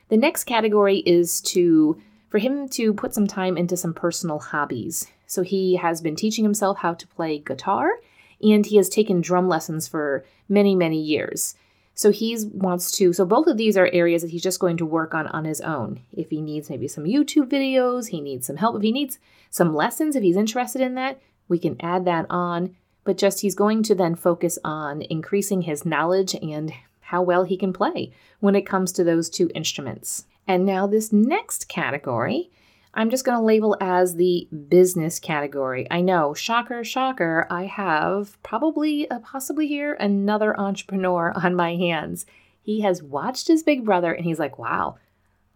The 0.09 0.17
next 0.17 0.43
category 0.43 0.97
is 0.97 1.41
to 1.41 1.99
for 2.33 2.39
him 2.39 2.67
to 2.67 2.95
put 2.95 3.13
some 3.13 3.27
time 3.27 3.55
into 3.57 3.77
some 3.77 3.93
personal 3.93 4.39
hobbies. 4.39 5.05
So 5.27 5.43
he 5.43 5.75
has 5.75 6.01
been 6.01 6.15
teaching 6.15 6.43
himself 6.43 6.79
how 6.79 6.95
to 6.95 7.07
play 7.09 7.37
guitar 7.37 7.91
and 8.41 8.65
he 8.65 8.77
has 8.77 8.89
taken 8.89 9.21
drum 9.21 9.47
lessons 9.47 9.87
for 9.87 10.25
many, 10.49 10.73
many 10.73 10.99
years. 10.99 11.53
So 11.93 12.09
he 12.09 12.35
wants 12.51 12.89
to, 12.93 13.13
so 13.13 13.23
both 13.23 13.45
of 13.45 13.57
these 13.57 13.77
are 13.77 13.87
areas 13.93 14.23
that 14.23 14.31
he's 14.31 14.41
just 14.41 14.59
going 14.59 14.77
to 14.77 14.85
work 14.85 15.13
on 15.13 15.27
on 15.27 15.45
his 15.45 15.61
own. 15.61 15.99
If 16.11 16.31
he 16.31 16.41
needs 16.41 16.71
maybe 16.71 16.87
some 16.87 17.03
YouTube 17.03 17.51
videos, 17.51 18.07
he 18.07 18.19
needs 18.19 18.47
some 18.47 18.57
help. 18.57 18.77
If 18.77 18.81
he 18.81 18.91
needs 18.91 19.19
some 19.51 19.75
lessons, 19.75 20.15
if 20.15 20.23
he's 20.23 20.35
interested 20.35 20.81
in 20.81 20.95
that, 20.95 21.21
we 21.47 21.59
can 21.59 21.79
add 21.81 22.03
that 22.05 22.25
on. 22.31 22.75
But 23.03 23.19
just 23.19 23.41
he's 23.41 23.53
going 23.53 23.83
to 23.83 23.93
then 23.93 24.15
focus 24.15 24.57
on 24.63 25.03
increasing 25.03 25.61
his 25.61 25.85
knowledge 25.85 26.33
and 26.33 26.73
how 26.99 27.21
well 27.21 27.43
he 27.43 27.57
can 27.57 27.73
play 27.73 28.11
when 28.39 28.55
it 28.55 28.65
comes 28.65 28.91
to 28.93 29.03
those 29.03 29.29
two 29.29 29.51
instruments. 29.53 30.25
And 30.47 30.65
now, 30.65 30.87
this 30.87 31.13
next 31.13 31.67
category 31.67 32.51
I'm 32.95 33.09
just 33.09 33.25
going 33.25 33.37
to 33.37 33.43
label 33.43 33.75
as 33.81 34.15
the 34.15 34.47
business 34.69 35.19
category. 35.19 35.87
I 35.89 36.01
know, 36.01 36.35
shocker, 36.35 36.83
shocker, 36.83 37.47
I 37.49 37.65
have 37.65 38.41
probably, 38.43 39.09
uh, 39.09 39.19
possibly 39.19 39.67
here, 39.67 39.93
another 39.93 40.59
entrepreneur 40.59 41.33
on 41.43 41.55
my 41.55 41.75
hands. 41.75 42.27
He 42.61 42.81
has 42.81 43.01
watched 43.01 43.47
his 43.47 43.63
big 43.63 43.83
brother 43.83 44.13
and 44.13 44.25
he's 44.25 44.39
like, 44.39 44.59
wow, 44.59 44.97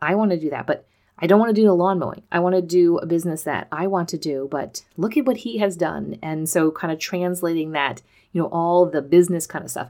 I 0.02 0.16
want 0.16 0.32
to 0.32 0.40
do 0.40 0.50
that, 0.50 0.66
but 0.66 0.88
I 1.20 1.28
don't 1.28 1.40
want 1.40 1.56
to 1.56 1.62
do 1.62 1.66
the 1.66 1.74
lawn 1.74 2.00
mowing. 2.00 2.24
I 2.32 2.40
want 2.40 2.56
to 2.56 2.62
do 2.62 2.98
a 2.98 3.06
business 3.06 3.44
that 3.44 3.68
I 3.72 3.88
want 3.88 4.10
to 4.10 4.18
do, 4.18 4.48
but 4.50 4.84
look 4.98 5.16
at 5.16 5.26
what 5.26 5.38
he 5.38 5.60
has 5.60 5.76
done. 5.76 6.18
And 6.22 6.50
so, 6.50 6.70
kind 6.70 6.92
of 6.92 7.00
translating 7.00 7.72
that, 7.72 8.02
you 8.32 8.42
know, 8.42 8.48
all 8.48 8.86
the 8.86 9.02
business 9.02 9.48
kind 9.48 9.66
of 9.66 9.72
stuff, 9.72 9.90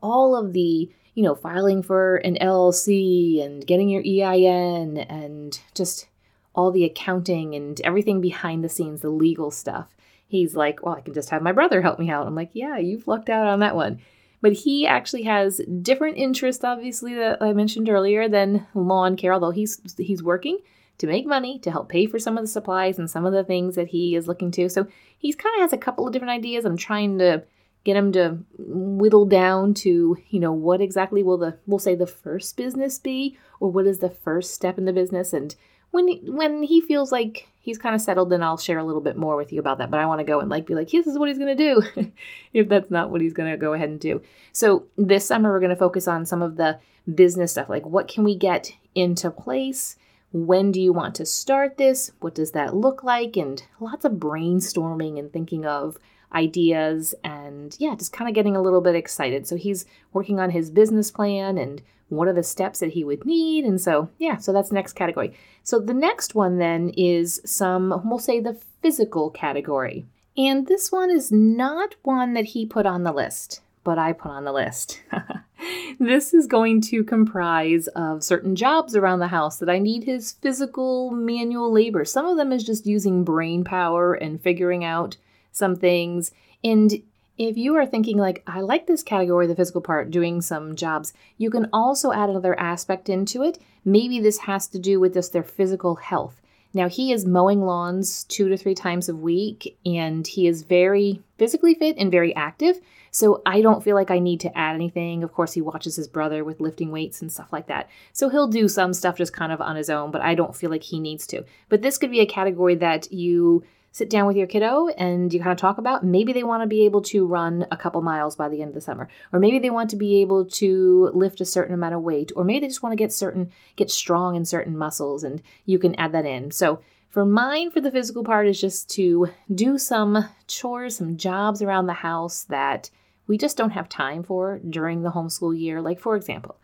all 0.00 0.36
of 0.36 0.52
the, 0.52 0.92
you 1.18 1.24
know, 1.24 1.34
filing 1.34 1.82
for 1.82 2.18
an 2.18 2.38
LLC 2.40 3.44
and 3.44 3.66
getting 3.66 3.88
your 3.88 4.02
EIN 4.06 4.98
and 4.98 5.58
just 5.74 6.06
all 6.54 6.70
the 6.70 6.84
accounting 6.84 7.56
and 7.56 7.80
everything 7.80 8.20
behind 8.20 8.62
the 8.62 8.68
scenes, 8.68 9.00
the 9.00 9.10
legal 9.10 9.50
stuff. 9.50 9.96
He's 10.28 10.54
like, 10.54 10.80
well, 10.80 10.94
I 10.94 11.00
can 11.00 11.14
just 11.14 11.30
have 11.30 11.42
my 11.42 11.50
brother 11.50 11.82
help 11.82 11.98
me 11.98 12.08
out. 12.08 12.28
I'm 12.28 12.36
like, 12.36 12.50
yeah, 12.52 12.78
you've 12.78 13.08
lucked 13.08 13.28
out 13.28 13.48
on 13.48 13.58
that 13.58 13.74
one. 13.74 13.98
But 14.40 14.52
he 14.52 14.86
actually 14.86 15.24
has 15.24 15.60
different 15.82 16.18
interests, 16.18 16.62
obviously, 16.62 17.14
that 17.14 17.42
I 17.42 17.52
mentioned 17.52 17.88
earlier 17.88 18.28
than 18.28 18.68
lawn 18.72 19.16
care, 19.16 19.32
although 19.32 19.50
he's 19.50 19.80
he's 19.96 20.22
working 20.22 20.60
to 20.98 21.08
make 21.08 21.26
money 21.26 21.58
to 21.60 21.72
help 21.72 21.88
pay 21.88 22.06
for 22.06 22.20
some 22.20 22.38
of 22.38 22.44
the 22.44 22.48
supplies 22.48 22.96
and 22.96 23.10
some 23.10 23.26
of 23.26 23.32
the 23.32 23.42
things 23.42 23.74
that 23.74 23.88
he 23.88 24.14
is 24.14 24.28
looking 24.28 24.52
to. 24.52 24.68
So 24.68 24.86
he's 25.18 25.34
kind 25.34 25.56
of 25.56 25.62
has 25.62 25.72
a 25.72 25.78
couple 25.78 26.06
of 26.06 26.12
different 26.12 26.30
ideas. 26.30 26.64
I'm 26.64 26.76
trying 26.76 27.18
to 27.18 27.42
get 27.88 27.96
him 27.96 28.12
to 28.12 28.38
whittle 28.58 29.24
down 29.24 29.72
to, 29.72 30.18
you 30.28 30.38
know, 30.38 30.52
what 30.52 30.82
exactly 30.82 31.22
will 31.22 31.38
the 31.38 31.56
we'll 31.66 31.78
say 31.78 31.94
the 31.94 32.06
first 32.06 32.54
business 32.54 32.98
be 32.98 33.38
or 33.60 33.70
what 33.70 33.86
is 33.86 34.00
the 34.00 34.10
first 34.10 34.52
step 34.52 34.76
in 34.76 34.84
the 34.84 34.92
business 34.92 35.32
and 35.32 35.56
when 35.90 36.06
he, 36.06 36.16
when 36.26 36.62
he 36.62 36.82
feels 36.82 37.10
like 37.10 37.48
he's 37.60 37.78
kind 37.78 37.94
of 37.94 38.02
settled, 38.02 38.28
then 38.28 38.42
I'll 38.42 38.58
share 38.58 38.76
a 38.76 38.84
little 38.84 39.00
bit 39.00 39.16
more 39.16 39.36
with 39.36 39.54
you 39.54 39.58
about 39.58 39.78
that. 39.78 39.90
But 39.90 40.00
I 40.00 40.04
want 40.04 40.18
to 40.18 40.24
go 40.24 40.38
and 40.38 40.50
like 40.50 40.66
be 40.66 40.74
like, 40.74 40.90
this 40.90 41.06
is 41.06 41.18
what 41.18 41.30
he's 41.30 41.38
going 41.38 41.56
to 41.56 41.64
do, 41.64 42.12
if 42.52 42.68
that's 42.68 42.90
not 42.90 43.08
what 43.08 43.22
he's 43.22 43.32
going 43.32 43.50
to 43.50 43.56
go 43.56 43.72
ahead 43.72 43.88
and 43.88 43.98
do. 43.98 44.20
So 44.52 44.84
this 44.98 45.26
summer 45.26 45.50
we're 45.50 45.60
going 45.60 45.70
to 45.70 45.76
focus 45.76 46.06
on 46.06 46.26
some 46.26 46.42
of 46.42 46.56
the 46.56 46.78
business 47.14 47.52
stuff, 47.52 47.70
like 47.70 47.86
what 47.86 48.06
can 48.06 48.22
we 48.22 48.36
get 48.36 48.70
into 48.94 49.30
place. 49.30 49.96
When 50.30 50.72
do 50.72 50.80
you 50.82 50.92
want 50.92 51.14
to 51.14 51.24
start 51.24 51.78
this? 51.78 52.12
What 52.20 52.34
does 52.34 52.50
that 52.50 52.76
look 52.76 53.02
like? 53.02 53.34
And 53.38 53.62
lots 53.80 54.04
of 54.04 54.12
brainstorming 54.12 55.18
and 55.18 55.32
thinking 55.32 55.64
of 55.64 55.96
ideas 56.34 57.14
and 57.24 57.76
yeah, 57.78 57.94
just 57.94 58.12
kind 58.12 58.28
of 58.28 58.34
getting 58.34 58.56
a 58.56 58.62
little 58.62 58.80
bit 58.80 58.94
excited. 58.94 59.46
So 59.46 59.56
he's 59.56 59.86
working 60.12 60.40
on 60.40 60.50
his 60.50 60.70
business 60.70 61.10
plan 61.10 61.58
and 61.58 61.82
what 62.08 62.28
are 62.28 62.32
the 62.32 62.42
steps 62.42 62.80
that 62.80 62.92
he 62.92 63.04
would 63.04 63.24
need. 63.24 63.64
And 63.64 63.80
so, 63.80 64.10
yeah, 64.18 64.36
so 64.36 64.52
that's 64.52 64.72
next 64.72 64.94
category. 64.94 65.34
So 65.62 65.78
the 65.78 65.94
next 65.94 66.34
one 66.34 66.58
then 66.58 66.90
is 66.96 67.40
some, 67.44 68.02
we'll 68.04 68.18
say 68.18 68.40
the 68.40 68.58
physical 68.82 69.30
category. 69.30 70.06
And 70.36 70.66
this 70.66 70.92
one 70.92 71.10
is 71.10 71.32
not 71.32 71.96
one 72.02 72.34
that 72.34 72.46
he 72.46 72.64
put 72.64 72.86
on 72.86 73.02
the 73.02 73.12
list, 73.12 73.60
but 73.84 73.98
I 73.98 74.12
put 74.12 74.30
on 74.30 74.44
the 74.44 74.52
list. 74.52 75.02
this 75.98 76.32
is 76.32 76.46
going 76.46 76.80
to 76.82 77.02
comprise 77.02 77.88
of 77.88 78.22
certain 78.22 78.54
jobs 78.54 78.94
around 78.94 79.18
the 79.18 79.28
house 79.28 79.58
that 79.58 79.68
I 79.68 79.78
need 79.78 80.04
his 80.04 80.32
physical 80.32 81.10
manual 81.10 81.72
labor. 81.72 82.04
Some 82.04 82.26
of 82.26 82.36
them 82.36 82.52
is 82.52 82.64
just 82.64 82.86
using 82.86 83.24
brain 83.24 83.64
power 83.64 84.14
and 84.14 84.40
figuring 84.40 84.84
out 84.84 85.16
some 85.58 85.76
things. 85.76 86.30
And 86.64 87.02
if 87.36 87.56
you 87.56 87.76
are 87.76 87.86
thinking, 87.86 88.16
like, 88.16 88.42
I 88.46 88.60
like 88.60 88.86
this 88.86 89.02
category, 89.02 89.46
the 89.46 89.54
physical 89.54 89.80
part, 89.80 90.10
doing 90.10 90.40
some 90.40 90.74
jobs, 90.74 91.12
you 91.36 91.50
can 91.50 91.68
also 91.72 92.12
add 92.12 92.30
another 92.30 92.58
aspect 92.58 93.08
into 93.08 93.42
it. 93.42 93.58
Maybe 93.84 94.18
this 94.18 94.38
has 94.38 94.66
to 94.68 94.78
do 94.78 94.98
with 94.98 95.14
just 95.14 95.32
their 95.32 95.44
physical 95.44 95.96
health. 95.96 96.40
Now, 96.74 96.88
he 96.88 97.12
is 97.12 97.24
mowing 97.24 97.62
lawns 97.62 98.24
two 98.24 98.48
to 98.48 98.56
three 98.56 98.74
times 98.74 99.08
a 99.08 99.16
week, 99.16 99.78
and 99.86 100.26
he 100.26 100.46
is 100.46 100.62
very 100.62 101.22
physically 101.38 101.74
fit 101.74 101.96
and 101.96 102.10
very 102.10 102.34
active. 102.34 102.80
So 103.10 103.40
I 103.46 103.62
don't 103.62 103.82
feel 103.82 103.94
like 103.94 104.10
I 104.10 104.18
need 104.18 104.40
to 104.40 104.58
add 104.58 104.74
anything. 104.74 105.24
Of 105.24 105.32
course, 105.32 105.54
he 105.54 105.62
watches 105.62 105.96
his 105.96 106.08
brother 106.08 106.44
with 106.44 106.60
lifting 106.60 106.90
weights 106.90 107.22
and 107.22 107.32
stuff 107.32 107.52
like 107.52 107.68
that. 107.68 107.88
So 108.12 108.28
he'll 108.28 108.48
do 108.48 108.68
some 108.68 108.92
stuff 108.92 109.16
just 109.16 109.32
kind 109.32 109.50
of 109.50 109.62
on 109.62 109.76
his 109.76 109.88
own, 109.88 110.10
but 110.10 110.20
I 110.20 110.34
don't 110.34 110.54
feel 110.54 110.70
like 110.70 110.82
he 110.82 111.00
needs 111.00 111.26
to. 111.28 111.44
But 111.70 111.80
this 111.80 111.96
could 111.96 112.10
be 112.10 112.20
a 112.20 112.26
category 112.26 112.74
that 112.74 113.10
you 113.12 113.64
sit 113.92 114.10
down 114.10 114.26
with 114.26 114.36
your 114.36 114.46
kiddo 114.46 114.88
and 114.88 115.32
you 115.32 115.40
kind 115.40 115.52
of 115.52 115.58
talk 115.58 115.78
about 115.78 116.04
maybe 116.04 116.32
they 116.32 116.44
want 116.44 116.62
to 116.62 116.66
be 116.66 116.84
able 116.84 117.00
to 117.02 117.26
run 117.26 117.66
a 117.70 117.76
couple 117.76 118.00
miles 118.02 118.36
by 118.36 118.48
the 118.48 118.60
end 118.60 118.68
of 118.68 118.74
the 118.74 118.80
summer. 118.80 119.08
Or 119.32 119.40
maybe 119.40 119.58
they 119.58 119.70
want 119.70 119.90
to 119.90 119.96
be 119.96 120.20
able 120.20 120.44
to 120.44 121.10
lift 121.14 121.40
a 121.40 121.44
certain 121.44 121.74
amount 121.74 121.94
of 121.94 122.02
weight. 122.02 122.30
Or 122.36 122.44
maybe 122.44 122.60
they 122.60 122.68
just 122.68 122.82
want 122.82 122.92
to 122.92 122.96
get 122.96 123.12
certain 123.12 123.50
get 123.76 123.90
strong 123.90 124.36
in 124.36 124.44
certain 124.44 124.76
muscles 124.76 125.24
and 125.24 125.42
you 125.64 125.78
can 125.78 125.94
add 125.96 126.12
that 126.12 126.26
in. 126.26 126.50
So 126.50 126.80
for 127.08 127.24
mine 127.24 127.70
for 127.70 127.80
the 127.80 127.90
physical 127.90 128.22
part 128.22 128.46
is 128.46 128.60
just 128.60 128.90
to 128.90 129.28
do 129.52 129.78
some 129.78 130.28
chores 130.46 130.96
some 130.96 131.16
jobs 131.16 131.62
around 131.62 131.86
the 131.86 131.94
house 131.94 132.44
that 132.44 132.90
we 133.26 133.36
just 133.36 133.56
don't 133.56 133.70
have 133.70 133.88
time 133.88 134.22
for 134.22 134.58
during 134.68 135.02
the 135.02 135.10
homeschool 135.10 135.58
year. 135.58 135.80
Like 135.80 136.00
for 136.00 136.16
example 136.16 136.56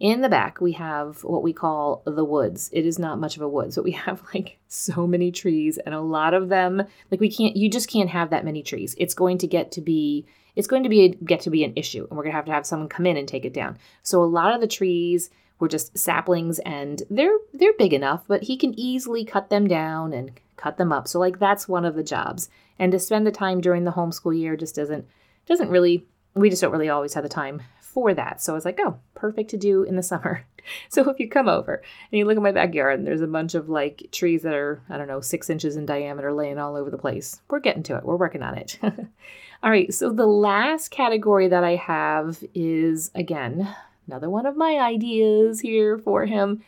in 0.00 0.22
the 0.22 0.28
back, 0.28 0.60
we 0.60 0.72
have 0.72 1.22
what 1.22 1.42
we 1.42 1.52
call 1.52 2.02
the 2.04 2.24
woods. 2.24 2.68
It 2.72 2.84
is 2.84 2.98
not 2.98 3.20
much 3.20 3.36
of 3.36 3.42
a 3.42 3.48
woods, 3.48 3.76
but 3.76 3.84
we 3.84 3.90
have 4.06 4.22
like 4.34 4.58
so 4.68 5.06
many 5.06 5.30
trees 5.30 5.78
and 5.78 5.94
a 5.94 6.00
lot 6.00 6.34
of 6.34 6.48
them, 6.48 6.82
like 7.10 7.20
we 7.20 7.30
can't, 7.30 7.56
you 7.56 7.70
just 7.70 7.88
can't 7.88 8.10
have 8.10 8.30
that 8.30 8.44
many 8.44 8.62
trees. 8.62 8.94
It's 8.98 9.14
going 9.14 9.38
to 9.38 9.46
get 9.46 9.72
to 9.72 9.80
be, 9.80 10.26
it's 10.56 10.66
going 10.66 10.82
to 10.82 10.88
be, 10.88 11.00
a, 11.04 11.08
get 11.08 11.40
to 11.40 11.50
be 11.50 11.64
an 11.64 11.72
issue 11.76 12.06
and 12.08 12.16
we're 12.16 12.24
to 12.24 12.32
have 12.32 12.44
to 12.46 12.52
have 12.52 12.66
someone 12.66 12.88
come 12.88 13.06
in 13.06 13.16
and 13.16 13.28
take 13.28 13.44
it 13.44 13.54
down. 13.54 13.78
So 14.02 14.22
a 14.22 14.26
lot 14.26 14.54
of 14.54 14.60
the 14.60 14.66
trees 14.66 15.30
were 15.60 15.68
just 15.68 15.96
saplings 15.96 16.58
and 16.60 17.02
they're, 17.08 17.38
they're 17.52 17.72
big 17.74 17.92
enough, 17.92 18.24
but 18.26 18.44
he 18.44 18.56
can 18.56 18.78
easily 18.78 19.24
cut 19.24 19.48
them 19.48 19.68
down 19.68 20.12
and 20.12 20.32
cut 20.56 20.76
them 20.76 20.92
up. 20.92 21.06
So 21.06 21.20
like 21.20 21.38
that's 21.38 21.68
one 21.68 21.84
of 21.84 21.94
the 21.94 22.02
jobs. 22.02 22.48
And 22.78 22.90
to 22.90 22.98
spend 22.98 23.26
the 23.26 23.32
time 23.32 23.60
during 23.60 23.84
the 23.84 23.92
homeschool 23.92 24.36
year 24.36 24.56
just 24.56 24.74
doesn't, 24.74 25.06
doesn't 25.46 25.70
really, 25.70 26.04
we 26.34 26.50
just 26.50 26.60
don't 26.60 26.72
really 26.72 26.88
always 26.88 27.14
have 27.14 27.22
the 27.22 27.28
time 27.28 27.62
for 27.94 28.12
that. 28.12 28.42
So 28.42 28.52
I 28.52 28.56
was 28.56 28.64
like, 28.64 28.80
oh, 28.82 28.98
perfect 29.14 29.50
to 29.50 29.56
do 29.56 29.84
in 29.84 29.96
the 29.96 30.02
summer. 30.02 30.44
So 30.88 31.10
if 31.10 31.20
you 31.20 31.28
come 31.28 31.46
over 31.46 31.82
and 32.10 32.18
you 32.18 32.24
look 32.24 32.38
at 32.38 32.42
my 32.42 32.50
backyard 32.50 32.98
and 32.98 33.06
there's 33.06 33.20
a 33.20 33.26
bunch 33.26 33.54
of 33.54 33.68
like 33.68 34.08
trees 34.12 34.44
that 34.44 34.54
are, 34.54 34.80
I 34.88 34.96
don't 34.96 35.08
know, 35.08 35.20
six 35.20 35.50
inches 35.50 35.76
in 35.76 35.84
diameter 35.84 36.32
laying 36.32 36.58
all 36.58 36.74
over 36.74 36.88
the 36.88 36.96
place, 36.96 37.42
we're 37.50 37.60
getting 37.60 37.82
to 37.82 37.98
it. 37.98 38.04
We're 38.06 38.16
working 38.16 38.42
on 38.42 38.56
it. 38.56 38.78
all 39.62 39.70
right. 39.70 39.92
So 39.92 40.08
the 40.08 40.24
last 40.24 40.90
category 40.90 41.48
that 41.48 41.64
I 41.64 41.76
have 41.76 42.42
is, 42.54 43.10
again, 43.14 43.76
another 44.06 44.30
one 44.30 44.46
of 44.46 44.56
my 44.56 44.78
ideas 44.78 45.60
here 45.60 45.98
for 45.98 46.24
him. 46.24 46.62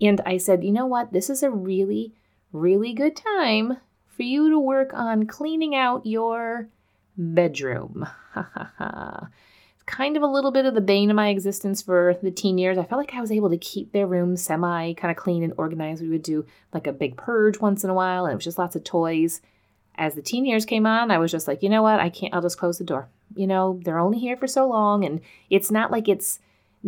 And 0.00 0.20
I 0.26 0.38
said, 0.38 0.64
you 0.64 0.72
know 0.72 0.86
what? 0.86 1.12
This 1.12 1.30
is 1.30 1.44
a 1.44 1.50
really, 1.50 2.14
really 2.52 2.94
good 2.94 3.14
time 3.14 3.76
for 4.08 4.24
you 4.24 4.50
to 4.50 4.58
work 4.58 4.92
on 4.92 5.28
cleaning 5.28 5.76
out 5.76 6.04
your 6.04 6.68
bedroom. 7.16 8.08
Kind 9.86 10.16
of 10.16 10.22
a 10.22 10.26
little 10.26 10.50
bit 10.50 10.66
of 10.66 10.74
the 10.74 10.80
bane 10.80 11.10
of 11.10 11.16
my 11.16 11.28
existence 11.28 11.80
for 11.80 12.18
the 12.20 12.32
teen 12.32 12.58
years. 12.58 12.76
I 12.76 12.84
felt 12.84 12.98
like 12.98 13.14
I 13.14 13.20
was 13.20 13.30
able 13.30 13.50
to 13.50 13.56
keep 13.56 13.92
their 13.92 14.06
room 14.06 14.36
semi 14.36 14.94
kind 14.94 15.10
of 15.10 15.16
clean 15.16 15.44
and 15.44 15.52
organized. 15.56 16.02
We 16.02 16.08
would 16.08 16.24
do 16.24 16.44
like 16.74 16.88
a 16.88 16.92
big 16.92 17.16
purge 17.16 17.60
once 17.60 17.84
in 17.84 17.90
a 17.90 17.94
while, 17.94 18.26
and 18.26 18.32
it 18.32 18.36
was 18.36 18.44
just 18.44 18.58
lots 18.58 18.74
of 18.74 18.82
toys. 18.82 19.40
As 19.96 20.14
the 20.14 20.22
teen 20.22 20.44
years 20.44 20.66
came 20.66 20.86
on, 20.86 21.10
I 21.10 21.18
was 21.18 21.30
just 21.30 21.46
like, 21.46 21.62
you 21.62 21.68
know 21.68 21.82
what? 21.82 22.00
I 22.00 22.10
can't, 22.10 22.34
I'll 22.34 22.42
just 22.42 22.58
close 22.58 22.78
the 22.78 22.84
door. 22.84 23.08
You 23.34 23.46
know, 23.46 23.80
they're 23.84 23.98
only 23.98 24.18
here 24.18 24.36
for 24.36 24.46
so 24.46 24.66
long, 24.66 25.04
and 25.04 25.20
it's 25.50 25.70
not 25.70 25.92
like 25.92 26.08
it's 26.08 26.40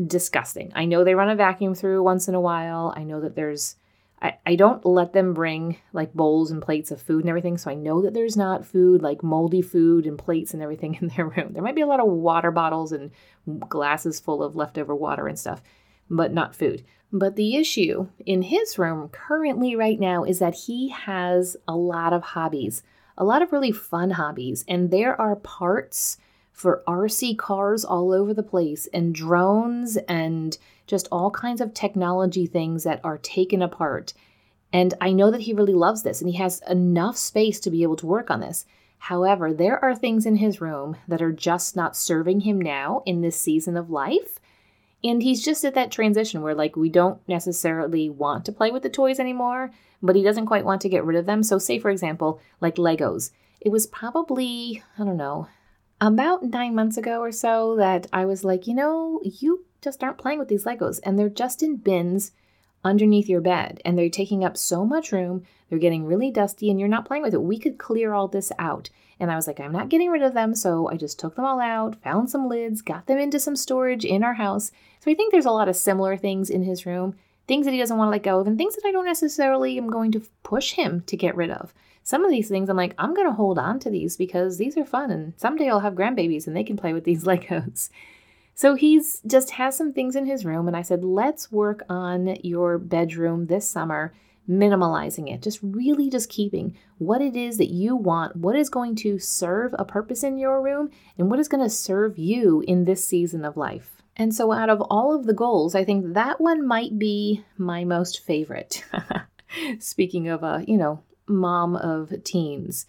disgusting. 0.06 0.72
I 0.74 0.84
know 0.84 1.04
they 1.04 1.14
run 1.14 1.30
a 1.30 1.36
vacuum 1.36 1.74
through 1.74 2.02
once 2.02 2.28
in 2.28 2.34
a 2.34 2.40
while. 2.40 2.92
I 2.96 3.04
know 3.04 3.20
that 3.20 3.36
there's 3.36 3.76
I, 4.20 4.34
I 4.44 4.54
don't 4.56 4.84
let 4.84 5.12
them 5.12 5.32
bring 5.32 5.78
like 5.92 6.12
bowls 6.12 6.50
and 6.50 6.60
plates 6.60 6.90
of 6.90 7.00
food 7.00 7.20
and 7.20 7.28
everything. 7.28 7.56
So 7.56 7.70
I 7.70 7.74
know 7.74 8.02
that 8.02 8.14
there's 8.14 8.36
not 8.36 8.66
food, 8.66 9.02
like 9.02 9.22
moldy 9.22 9.62
food 9.62 10.06
and 10.06 10.18
plates 10.18 10.54
and 10.54 10.62
everything 10.62 10.94
in 11.00 11.08
their 11.08 11.26
room. 11.26 11.52
There 11.52 11.62
might 11.62 11.74
be 11.74 11.82
a 11.82 11.86
lot 11.86 12.00
of 12.00 12.08
water 12.08 12.50
bottles 12.50 12.92
and 12.92 13.10
glasses 13.68 14.20
full 14.20 14.42
of 14.42 14.56
leftover 14.56 14.94
water 14.94 15.28
and 15.28 15.38
stuff, 15.38 15.62
but 16.10 16.32
not 16.32 16.54
food. 16.54 16.84
But 17.12 17.36
the 17.36 17.56
issue 17.56 18.08
in 18.26 18.42
his 18.42 18.78
room 18.78 19.08
currently, 19.08 19.74
right 19.74 19.98
now, 19.98 20.24
is 20.24 20.40
that 20.40 20.54
he 20.54 20.90
has 20.90 21.56
a 21.66 21.74
lot 21.74 22.12
of 22.12 22.22
hobbies, 22.22 22.82
a 23.16 23.24
lot 23.24 23.40
of 23.40 23.50
really 23.50 23.72
fun 23.72 24.10
hobbies. 24.10 24.64
And 24.68 24.90
there 24.90 25.18
are 25.18 25.36
parts 25.36 26.18
for 26.52 26.82
RC 26.86 27.38
cars 27.38 27.84
all 27.84 28.12
over 28.12 28.34
the 28.34 28.42
place 28.42 28.88
and 28.92 29.14
drones 29.14 29.96
and 30.08 30.58
just 30.88 31.06
all 31.12 31.30
kinds 31.30 31.60
of 31.60 31.72
technology 31.72 32.46
things 32.46 32.82
that 32.82 33.00
are 33.04 33.18
taken 33.18 33.62
apart. 33.62 34.14
And 34.72 34.94
I 35.00 35.12
know 35.12 35.30
that 35.30 35.42
he 35.42 35.52
really 35.52 35.74
loves 35.74 36.02
this 36.02 36.20
and 36.20 36.28
he 36.28 36.36
has 36.38 36.60
enough 36.68 37.16
space 37.16 37.60
to 37.60 37.70
be 37.70 37.84
able 37.84 37.96
to 37.96 38.06
work 38.06 38.30
on 38.30 38.40
this. 38.40 38.66
However, 38.98 39.52
there 39.52 39.82
are 39.82 39.94
things 39.94 40.26
in 40.26 40.36
his 40.36 40.60
room 40.60 40.96
that 41.06 41.22
are 41.22 41.32
just 41.32 41.76
not 41.76 41.96
serving 41.96 42.40
him 42.40 42.60
now 42.60 43.02
in 43.06 43.20
this 43.20 43.40
season 43.40 43.76
of 43.76 43.90
life. 43.90 44.40
And 45.04 45.22
he's 45.22 45.44
just 45.44 45.64
at 45.64 45.74
that 45.74 45.92
transition 45.92 46.42
where, 46.42 46.56
like, 46.56 46.74
we 46.74 46.88
don't 46.88 47.20
necessarily 47.28 48.10
want 48.10 48.44
to 48.46 48.52
play 48.52 48.72
with 48.72 48.82
the 48.82 48.90
toys 48.90 49.20
anymore, 49.20 49.70
but 50.02 50.16
he 50.16 50.24
doesn't 50.24 50.46
quite 50.46 50.64
want 50.64 50.80
to 50.80 50.88
get 50.88 51.04
rid 51.04 51.16
of 51.16 51.26
them. 51.26 51.44
So, 51.44 51.58
say, 51.58 51.78
for 51.78 51.90
example, 51.90 52.40
like 52.60 52.74
Legos. 52.74 53.30
It 53.60 53.70
was 53.70 53.86
probably, 53.86 54.82
I 54.98 55.04
don't 55.04 55.16
know, 55.16 55.46
about 56.00 56.42
nine 56.42 56.74
months 56.74 56.96
ago 56.96 57.20
or 57.20 57.32
so 57.32 57.76
that 57.76 58.08
I 58.12 58.24
was 58.24 58.44
like, 58.44 58.66
you 58.66 58.74
know, 58.74 59.20
you 59.22 59.64
just 59.82 60.02
aren't 60.02 60.18
playing 60.18 60.38
with 60.38 60.48
these 60.48 60.64
Legos 60.64 61.00
and 61.02 61.18
they're 61.18 61.28
just 61.28 61.62
in 61.62 61.76
bins 61.76 62.32
underneath 62.84 63.28
your 63.28 63.40
bed 63.40 63.80
and 63.84 63.98
they're 63.98 64.08
taking 64.08 64.44
up 64.44 64.56
so 64.56 64.84
much 64.84 65.12
room. 65.12 65.44
They're 65.68 65.78
getting 65.78 66.04
really 66.04 66.30
dusty 66.30 66.70
and 66.70 66.78
you're 66.78 66.88
not 66.88 67.04
playing 67.04 67.22
with 67.22 67.34
it. 67.34 67.42
We 67.42 67.58
could 67.58 67.78
clear 67.78 68.12
all 68.12 68.28
this 68.28 68.52
out. 68.58 68.90
And 69.20 69.32
I 69.32 69.36
was 69.36 69.46
like, 69.46 69.58
I'm 69.58 69.72
not 69.72 69.88
getting 69.88 70.10
rid 70.10 70.22
of 70.22 70.34
them. 70.34 70.54
So 70.54 70.88
I 70.88 70.96
just 70.96 71.18
took 71.18 71.34
them 71.34 71.44
all 71.44 71.60
out, 71.60 71.96
found 71.96 72.30
some 72.30 72.48
lids, 72.48 72.82
got 72.82 73.06
them 73.06 73.18
into 73.18 73.40
some 73.40 73.56
storage 73.56 74.04
in 74.04 74.22
our 74.22 74.34
house. 74.34 74.70
So 75.00 75.10
I 75.10 75.14
think 75.14 75.32
there's 75.32 75.46
a 75.46 75.50
lot 75.50 75.68
of 75.68 75.76
similar 75.76 76.16
things 76.16 76.50
in 76.50 76.62
his 76.62 76.86
room, 76.86 77.16
things 77.46 77.66
that 77.66 77.72
he 77.72 77.80
doesn't 77.80 77.96
want 77.96 78.08
to 78.08 78.12
let 78.12 78.22
go 78.22 78.38
of, 78.38 78.46
and 78.46 78.56
things 78.56 78.76
that 78.76 78.86
I 78.86 78.92
don't 78.92 79.06
necessarily 79.06 79.76
am 79.76 79.90
going 79.90 80.12
to 80.12 80.22
push 80.44 80.72
him 80.72 81.02
to 81.06 81.16
get 81.16 81.34
rid 81.34 81.50
of. 81.50 81.74
Some 82.04 82.24
of 82.24 82.30
these 82.30 82.48
things 82.48 82.70
I'm 82.70 82.76
like, 82.76 82.94
I'm 82.96 83.12
going 83.12 83.26
to 83.26 83.34
hold 83.34 83.58
on 83.58 83.80
to 83.80 83.90
these 83.90 84.16
because 84.16 84.56
these 84.56 84.78
are 84.78 84.84
fun 84.84 85.10
and 85.10 85.34
someday 85.36 85.68
I'll 85.68 85.80
have 85.80 85.94
grandbabies 85.94 86.46
and 86.46 86.56
they 86.56 86.64
can 86.64 86.76
play 86.76 86.92
with 86.92 87.04
these 87.04 87.24
Legos. 87.26 87.90
So 88.58 88.74
he's 88.74 89.20
just 89.24 89.50
has 89.50 89.76
some 89.76 89.92
things 89.92 90.16
in 90.16 90.26
his 90.26 90.44
room, 90.44 90.66
and 90.66 90.76
I 90.76 90.82
said, 90.82 91.04
let's 91.04 91.52
work 91.52 91.84
on 91.88 92.38
your 92.42 92.76
bedroom 92.76 93.46
this 93.46 93.70
summer, 93.70 94.12
minimalizing 94.50 95.32
it, 95.32 95.42
just 95.42 95.60
really 95.62 96.10
just 96.10 96.28
keeping 96.28 96.76
what 96.98 97.22
it 97.22 97.36
is 97.36 97.58
that 97.58 97.70
you 97.70 97.94
want, 97.94 98.34
what 98.34 98.56
is 98.56 98.68
going 98.68 98.96
to 98.96 99.20
serve 99.20 99.76
a 99.78 99.84
purpose 99.84 100.24
in 100.24 100.38
your 100.38 100.60
room, 100.60 100.90
and 101.16 101.30
what 101.30 101.38
is 101.38 101.46
going 101.46 101.62
to 101.62 101.70
serve 101.70 102.18
you 102.18 102.64
in 102.66 102.84
this 102.84 103.06
season 103.06 103.44
of 103.44 103.56
life. 103.56 104.02
And 104.16 104.34
so, 104.34 104.50
out 104.50 104.70
of 104.70 104.80
all 104.90 105.14
of 105.14 105.26
the 105.26 105.34
goals, 105.34 105.76
I 105.76 105.84
think 105.84 106.14
that 106.14 106.40
one 106.40 106.66
might 106.66 106.98
be 106.98 107.44
my 107.58 107.84
most 107.84 108.24
favorite. 108.24 108.84
Speaking 109.78 110.26
of, 110.26 110.42
a 110.42 110.64
you 110.66 110.76
know, 110.76 111.04
mom 111.28 111.76
of 111.76 112.24
teens. 112.24 112.86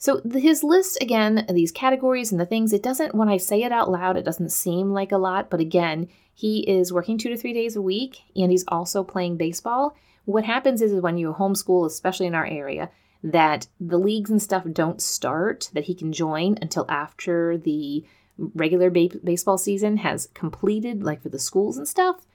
So 0.00 0.22
his 0.32 0.64
list 0.64 0.96
again, 1.02 1.44
these 1.50 1.70
categories 1.70 2.32
and 2.32 2.40
the 2.40 2.46
things, 2.46 2.72
it 2.72 2.82
doesn't 2.82 3.14
when 3.14 3.28
I 3.28 3.36
say 3.36 3.62
it 3.62 3.70
out 3.70 3.90
loud, 3.90 4.16
it 4.16 4.24
doesn't 4.24 4.50
seem 4.50 4.94
like 4.94 5.12
a 5.12 5.18
lot, 5.18 5.50
but 5.50 5.60
again, 5.60 6.08
he 6.34 6.60
is 6.60 6.90
working 6.90 7.18
2 7.18 7.28
to 7.28 7.36
3 7.36 7.52
days 7.52 7.76
a 7.76 7.82
week 7.82 8.22
and 8.34 8.50
he's 8.50 8.64
also 8.68 9.04
playing 9.04 9.36
baseball. 9.36 9.94
What 10.24 10.44
happens 10.44 10.80
is, 10.80 10.92
is 10.92 11.02
when 11.02 11.18
you 11.18 11.34
homeschool, 11.34 11.84
especially 11.84 12.26
in 12.26 12.34
our 12.34 12.46
area, 12.46 12.90
that 13.22 13.66
the 13.78 13.98
leagues 13.98 14.30
and 14.30 14.40
stuff 14.40 14.64
don't 14.72 15.02
start 15.02 15.68
that 15.74 15.84
he 15.84 15.94
can 15.94 16.14
join 16.14 16.56
until 16.62 16.86
after 16.88 17.58
the 17.58 18.02
regular 18.38 18.88
ba- 18.88 19.20
baseball 19.22 19.58
season 19.58 19.98
has 19.98 20.30
completed 20.32 21.02
like 21.02 21.20
for 21.20 21.28
the 21.28 21.38
schools 21.38 21.76
and 21.76 21.86
stuff. 21.86 22.26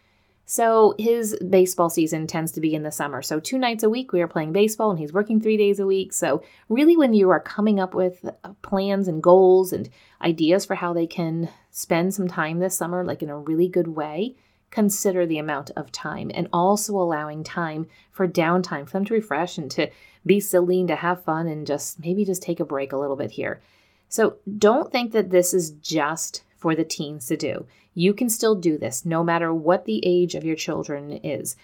So 0.46 0.94
his 1.00 1.36
baseball 1.50 1.90
season 1.90 2.28
tends 2.28 2.52
to 2.54 2.62
be 2.62 2.76
in 2.76 2.84
the 2.84 2.92
summer. 2.92 3.24
So 3.24 3.40
two 3.40 3.58
nights 3.58 3.84
a 3.84 3.90
week 3.90 4.12
we 4.12 4.22
are 4.22 4.28
playing 4.28 4.54
baseball 4.54 4.92
and 4.92 5.00
he's 5.00 5.14
working 5.14 5.42
3 5.42 5.58
days 5.58 5.80
a 5.80 5.88
week. 5.88 6.14
So 6.14 6.44
really 6.70 6.96
when 6.96 7.14
you 7.14 7.32
are 7.32 7.40
coming 7.40 7.80
up 7.80 7.96
with 7.96 8.24
uh, 8.44 8.54
plans 8.62 9.08
and 9.08 9.24
goals 9.24 9.74
and 9.74 9.90
ideas 10.22 10.64
for 10.64 10.76
how 10.76 10.94
they 10.94 11.08
can 11.08 11.50
spend 11.72 12.14
some 12.14 12.28
time 12.28 12.60
this 12.60 12.78
summer 12.78 13.04
like 13.04 13.24
in 13.24 13.30
a 13.30 13.38
really 13.38 13.68
good 13.68 13.88
way, 13.88 14.36
consider 14.70 15.26
the 15.26 15.40
amount 15.40 15.72
of 15.76 15.92
time 15.92 16.30
and 16.34 16.48
also 16.54 16.96
allowing 16.96 17.44
time 17.44 17.88
for 18.12 18.28
downtime 18.28 18.86
for 18.86 18.94
them 18.94 19.06
to 19.06 19.16
refresh 19.16 19.58
and 19.58 19.72
to 19.72 19.90
be 20.26 20.40
silly 20.40 20.80
and 20.80 20.90
to 20.90 20.96
have 20.96 21.24
fun 21.24 21.48
and 21.48 21.66
just 21.66 22.00
maybe 22.00 22.24
just 22.24 22.44
take 22.44 22.60
a 22.60 22.66
break 22.66 22.94
a 22.94 22.98
little 22.98 23.16
bit 23.16 23.32
here. 23.32 23.62
So 24.10 24.36
don't 24.58 24.92
think 24.92 25.12
that 25.14 25.32
this 25.32 25.54
is 25.56 25.72
just 25.72 26.44
for 26.56 26.76
the 26.76 26.84
teens 26.84 27.28
to 27.28 27.38
do. 27.38 27.66
You 27.94 28.14
can 28.14 28.30
still 28.30 28.56
do 28.56 28.78
this 28.78 29.06
no 29.06 29.24
matter 29.24 29.54
what 29.54 29.86
the 29.86 30.02
age 30.06 30.36
of 30.36 30.44
your 30.44 30.56
children 30.56 31.12
is. 31.12 31.56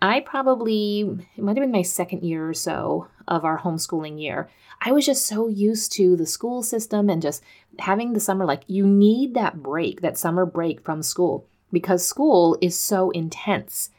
I 0.00 0.20
probably, 0.20 1.00
it 1.36 1.42
might 1.42 1.56
have 1.56 1.64
been 1.64 1.72
my 1.72 1.82
second 1.82 2.22
year 2.22 2.48
or 2.48 2.54
so 2.54 3.08
of 3.26 3.44
our 3.44 3.58
homeschooling 3.58 4.20
year. 4.20 4.48
I 4.80 4.92
was 4.92 5.04
just 5.04 5.26
so 5.26 5.48
used 5.48 5.92
to 5.92 6.14
the 6.16 6.26
school 6.26 6.62
system 6.62 7.10
and 7.10 7.20
just 7.20 7.42
having 7.80 8.12
the 8.12 8.20
summer, 8.20 8.44
like, 8.44 8.62
you 8.68 8.86
need 8.86 9.34
that 9.34 9.60
break, 9.60 10.00
that 10.02 10.16
summer 10.16 10.46
break 10.46 10.82
from 10.82 11.02
school, 11.02 11.46
because 11.72 12.06
school 12.06 12.56
is 12.60 12.78
so 12.78 13.10
intense. 13.10 13.90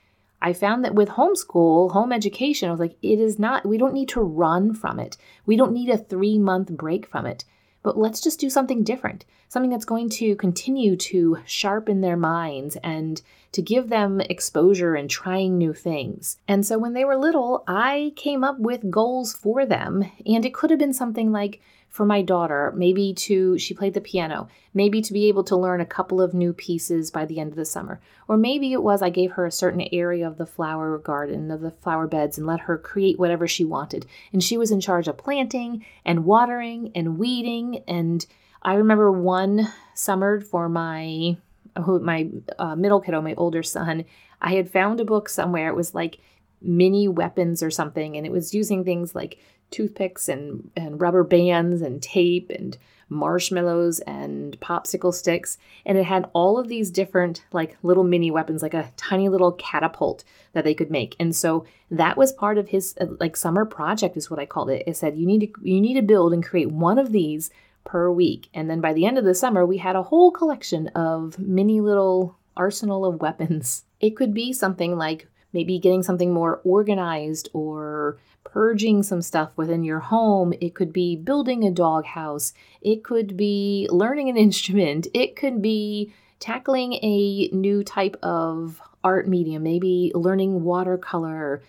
I 0.42 0.54
found 0.54 0.86
that 0.86 0.96
with 0.96 1.10
homeschool, 1.10 1.92
home 1.92 2.14
education, 2.14 2.70
I 2.70 2.72
was 2.72 2.80
like, 2.80 2.96
it 3.02 3.20
is 3.20 3.38
not, 3.38 3.66
we 3.66 3.78
don't 3.78 3.94
need 3.94 4.08
to 4.10 4.22
run 4.22 4.74
from 4.74 5.00
it. 5.00 5.18
We 5.46 5.58
don't 5.58 5.74
need 5.74 5.90
a 5.90 5.98
three 5.98 6.38
month 6.38 6.70
break 6.72 7.08
from 7.08 7.26
it 7.26 7.44
but 7.84 7.98
let's 7.98 8.22
just 8.22 8.40
do 8.40 8.50
something 8.50 8.84
different, 8.84 9.26
something 9.48 9.70
that's 9.70 9.86
going 9.86 10.10
to 10.10 10.36
continue 10.36 10.96
to 10.96 11.38
sharpen 11.46 12.02
their 12.02 12.18
minds 12.18 12.78
and 12.84 13.22
to 13.52 13.62
give 13.62 13.90
them 13.90 14.22
exposure 14.22 14.96
and 14.96 15.10
trying 15.10 15.58
new 15.58 15.74
things. 15.74 16.38
And 16.48 16.66
so 16.66 16.78
when 16.78 16.94
they 16.94 17.06
were 17.06 17.18
little, 17.18 17.64
I 17.68 18.14
came 18.16 18.44
up 18.44 18.60
with 18.60 18.92
goals 18.92 19.34
for 19.34 19.66
them, 19.66 20.06
and 20.26 20.46
it 20.46 20.54
could 20.54 20.70
have 20.70 20.80
been 20.80 20.94
something 20.94 21.32
like 21.32 21.62
for 21.90 22.06
my 22.06 22.22
daughter, 22.22 22.72
maybe 22.76 23.14
to, 23.14 23.58
she 23.58 23.74
played 23.74 23.96
the 23.96 24.02
piano, 24.02 24.48
maybe 24.74 25.02
to 25.02 25.12
be 25.12 25.28
able 25.28 25.44
to 25.44 25.58
learn 25.58 25.82
a 25.82 25.86
couple 25.86 26.22
of 26.22 26.36
new 26.36 26.54
pieces 26.54 27.10
by 27.10 27.26
the 27.26 27.40
end 27.40 27.52
of 27.52 27.58
the 27.58 27.66
summer. 27.66 28.00
Or 28.28 28.38
maybe 28.38 28.72
it 28.72 28.84
was 28.84 29.02
I 29.02 29.10
gave 29.10 29.32
her 29.32 29.46
a 29.48 29.52
certain 29.52 29.82
area 29.92 30.28
of 30.28 30.38
the 30.38 30.46
flower 30.46 31.00
garden, 31.00 31.50
of 31.50 31.62
the 31.62 31.72
flower 31.72 32.06
beds, 32.06 32.38
and 32.38 32.46
let 32.46 32.62
her 32.62 32.78
create 32.78 33.18
whatever 33.18 33.48
she 33.48 33.66
wanted. 33.66 34.06
And 34.32 34.44
she 34.44 34.58
was 34.58 34.70
in 34.70 34.80
charge 34.80 35.08
of 35.08 35.18
planting 35.18 35.84
and 36.06 36.26
watering 36.26 36.92
and 36.94 37.18
weeding. 37.18 37.84
And 37.88 38.24
I 38.62 38.76
remember 38.76 39.12
one 39.12 39.68
summer 39.96 40.40
for 40.40 40.70
my, 40.70 41.38
my 41.76 42.30
uh, 42.60 42.76
middle 42.76 43.02
kiddo, 43.02 43.20
my 43.20 43.34
older 43.34 43.64
son, 43.64 44.06
I 44.42 44.54
had 44.54 44.70
found 44.70 45.00
a 45.00 45.06
book 45.06 45.28
somewhere. 45.28 45.70
It 45.70 45.76
was 45.76 45.96
like 45.96 46.20
mini 46.62 47.08
weapons 47.08 47.64
or 47.64 47.72
something, 47.72 48.16
and 48.16 48.26
it 48.26 48.32
was 48.32 48.54
using 48.54 48.84
things 48.84 49.16
like 49.16 49.40
toothpicks 49.72 50.30
and, 50.30 50.70
and 50.76 51.02
rubber 51.02 51.24
bands 51.24 51.82
and 51.82 52.02
tape 52.02 52.50
and 52.50 52.78
marshmallows 53.10 54.00
and 54.02 54.60
popsicle 54.60 55.14
sticks. 55.14 55.58
And 55.86 55.98
it 55.98 56.06
had 56.06 56.30
all 56.34 56.60
of 56.60 56.68
these 56.68 56.92
different, 56.92 57.44
like 57.52 57.78
little 57.82 58.04
mini 58.04 58.30
weapons, 58.32 58.62
like 58.62 58.76
a 58.76 58.92
tiny 58.98 59.30
little 59.30 59.54
catapult 59.54 60.24
that 60.54 60.64
they 60.64 60.74
could 60.74 60.92
make. 60.92 61.16
And 61.20 61.36
so 61.36 61.66
that 61.90 62.18
was 62.18 62.32
part 62.32 62.58
of 62.58 62.70
his 62.70 62.96
uh, 63.02 63.08
like 63.20 63.36
summer 63.36 63.66
project, 63.66 64.16
is 64.16 64.30
what 64.30 64.40
I 64.40 64.46
called 64.46 64.70
it. 64.70 64.84
It 64.86 64.96
said, 64.96 65.18
you 65.18 65.26
need 65.26 65.42
to, 65.42 65.68
you 65.68 65.82
need 65.82 65.96
to 65.96 66.04
build 66.04 66.34
and 66.34 66.46
create 66.46 66.72
one 66.72 67.00
of 67.00 67.12
these 67.12 67.50
per 67.84 68.12
week. 68.12 68.50
And 68.54 68.70
then 68.70 68.82
by 68.82 68.94
the 68.94 69.06
end 69.06 69.18
of 69.18 69.26
the 69.26 69.34
summer, 69.34 69.66
we 69.66 69.78
had 69.78 69.96
a 69.96 70.04
whole 70.04 70.32
collection 70.32 70.90
of 70.90 71.40
mini 71.40 71.82
little 71.82 72.38
arsenal 72.56 73.06
of 73.06 73.22
weapons. 73.22 73.86
It 74.00 74.16
could 74.16 74.34
be 74.34 74.54
something 74.54 74.98
like 74.98 75.28
maybe 75.52 75.80
getting 75.80 76.04
something 76.04 76.32
more 76.32 76.62
organized 76.64 77.50
or 77.54 78.20
purging 78.52 79.04
some 79.04 79.22
stuff 79.22 79.52
within 79.56 79.84
your 79.84 80.00
home. 80.00 80.54
It 80.60 80.74
could 80.76 80.92
be 80.92 81.16
building 81.16 81.64
a 81.64 81.72
doghouse. 81.72 82.54
It 82.82 83.04
could 83.04 83.38
be 83.38 83.88
learning 83.92 84.30
an 84.30 84.38
instrument. 84.48 85.08
It 85.14 85.36
could 85.36 85.62
be 85.62 86.14
tackling 86.40 86.94
a 86.94 87.50
new 87.50 87.84
type 87.84 88.18
of 88.24 88.82
art 89.04 89.28
medium, 89.28 89.64
maybe 89.64 90.12
learning 90.16 90.64
watercolor. 90.64 91.62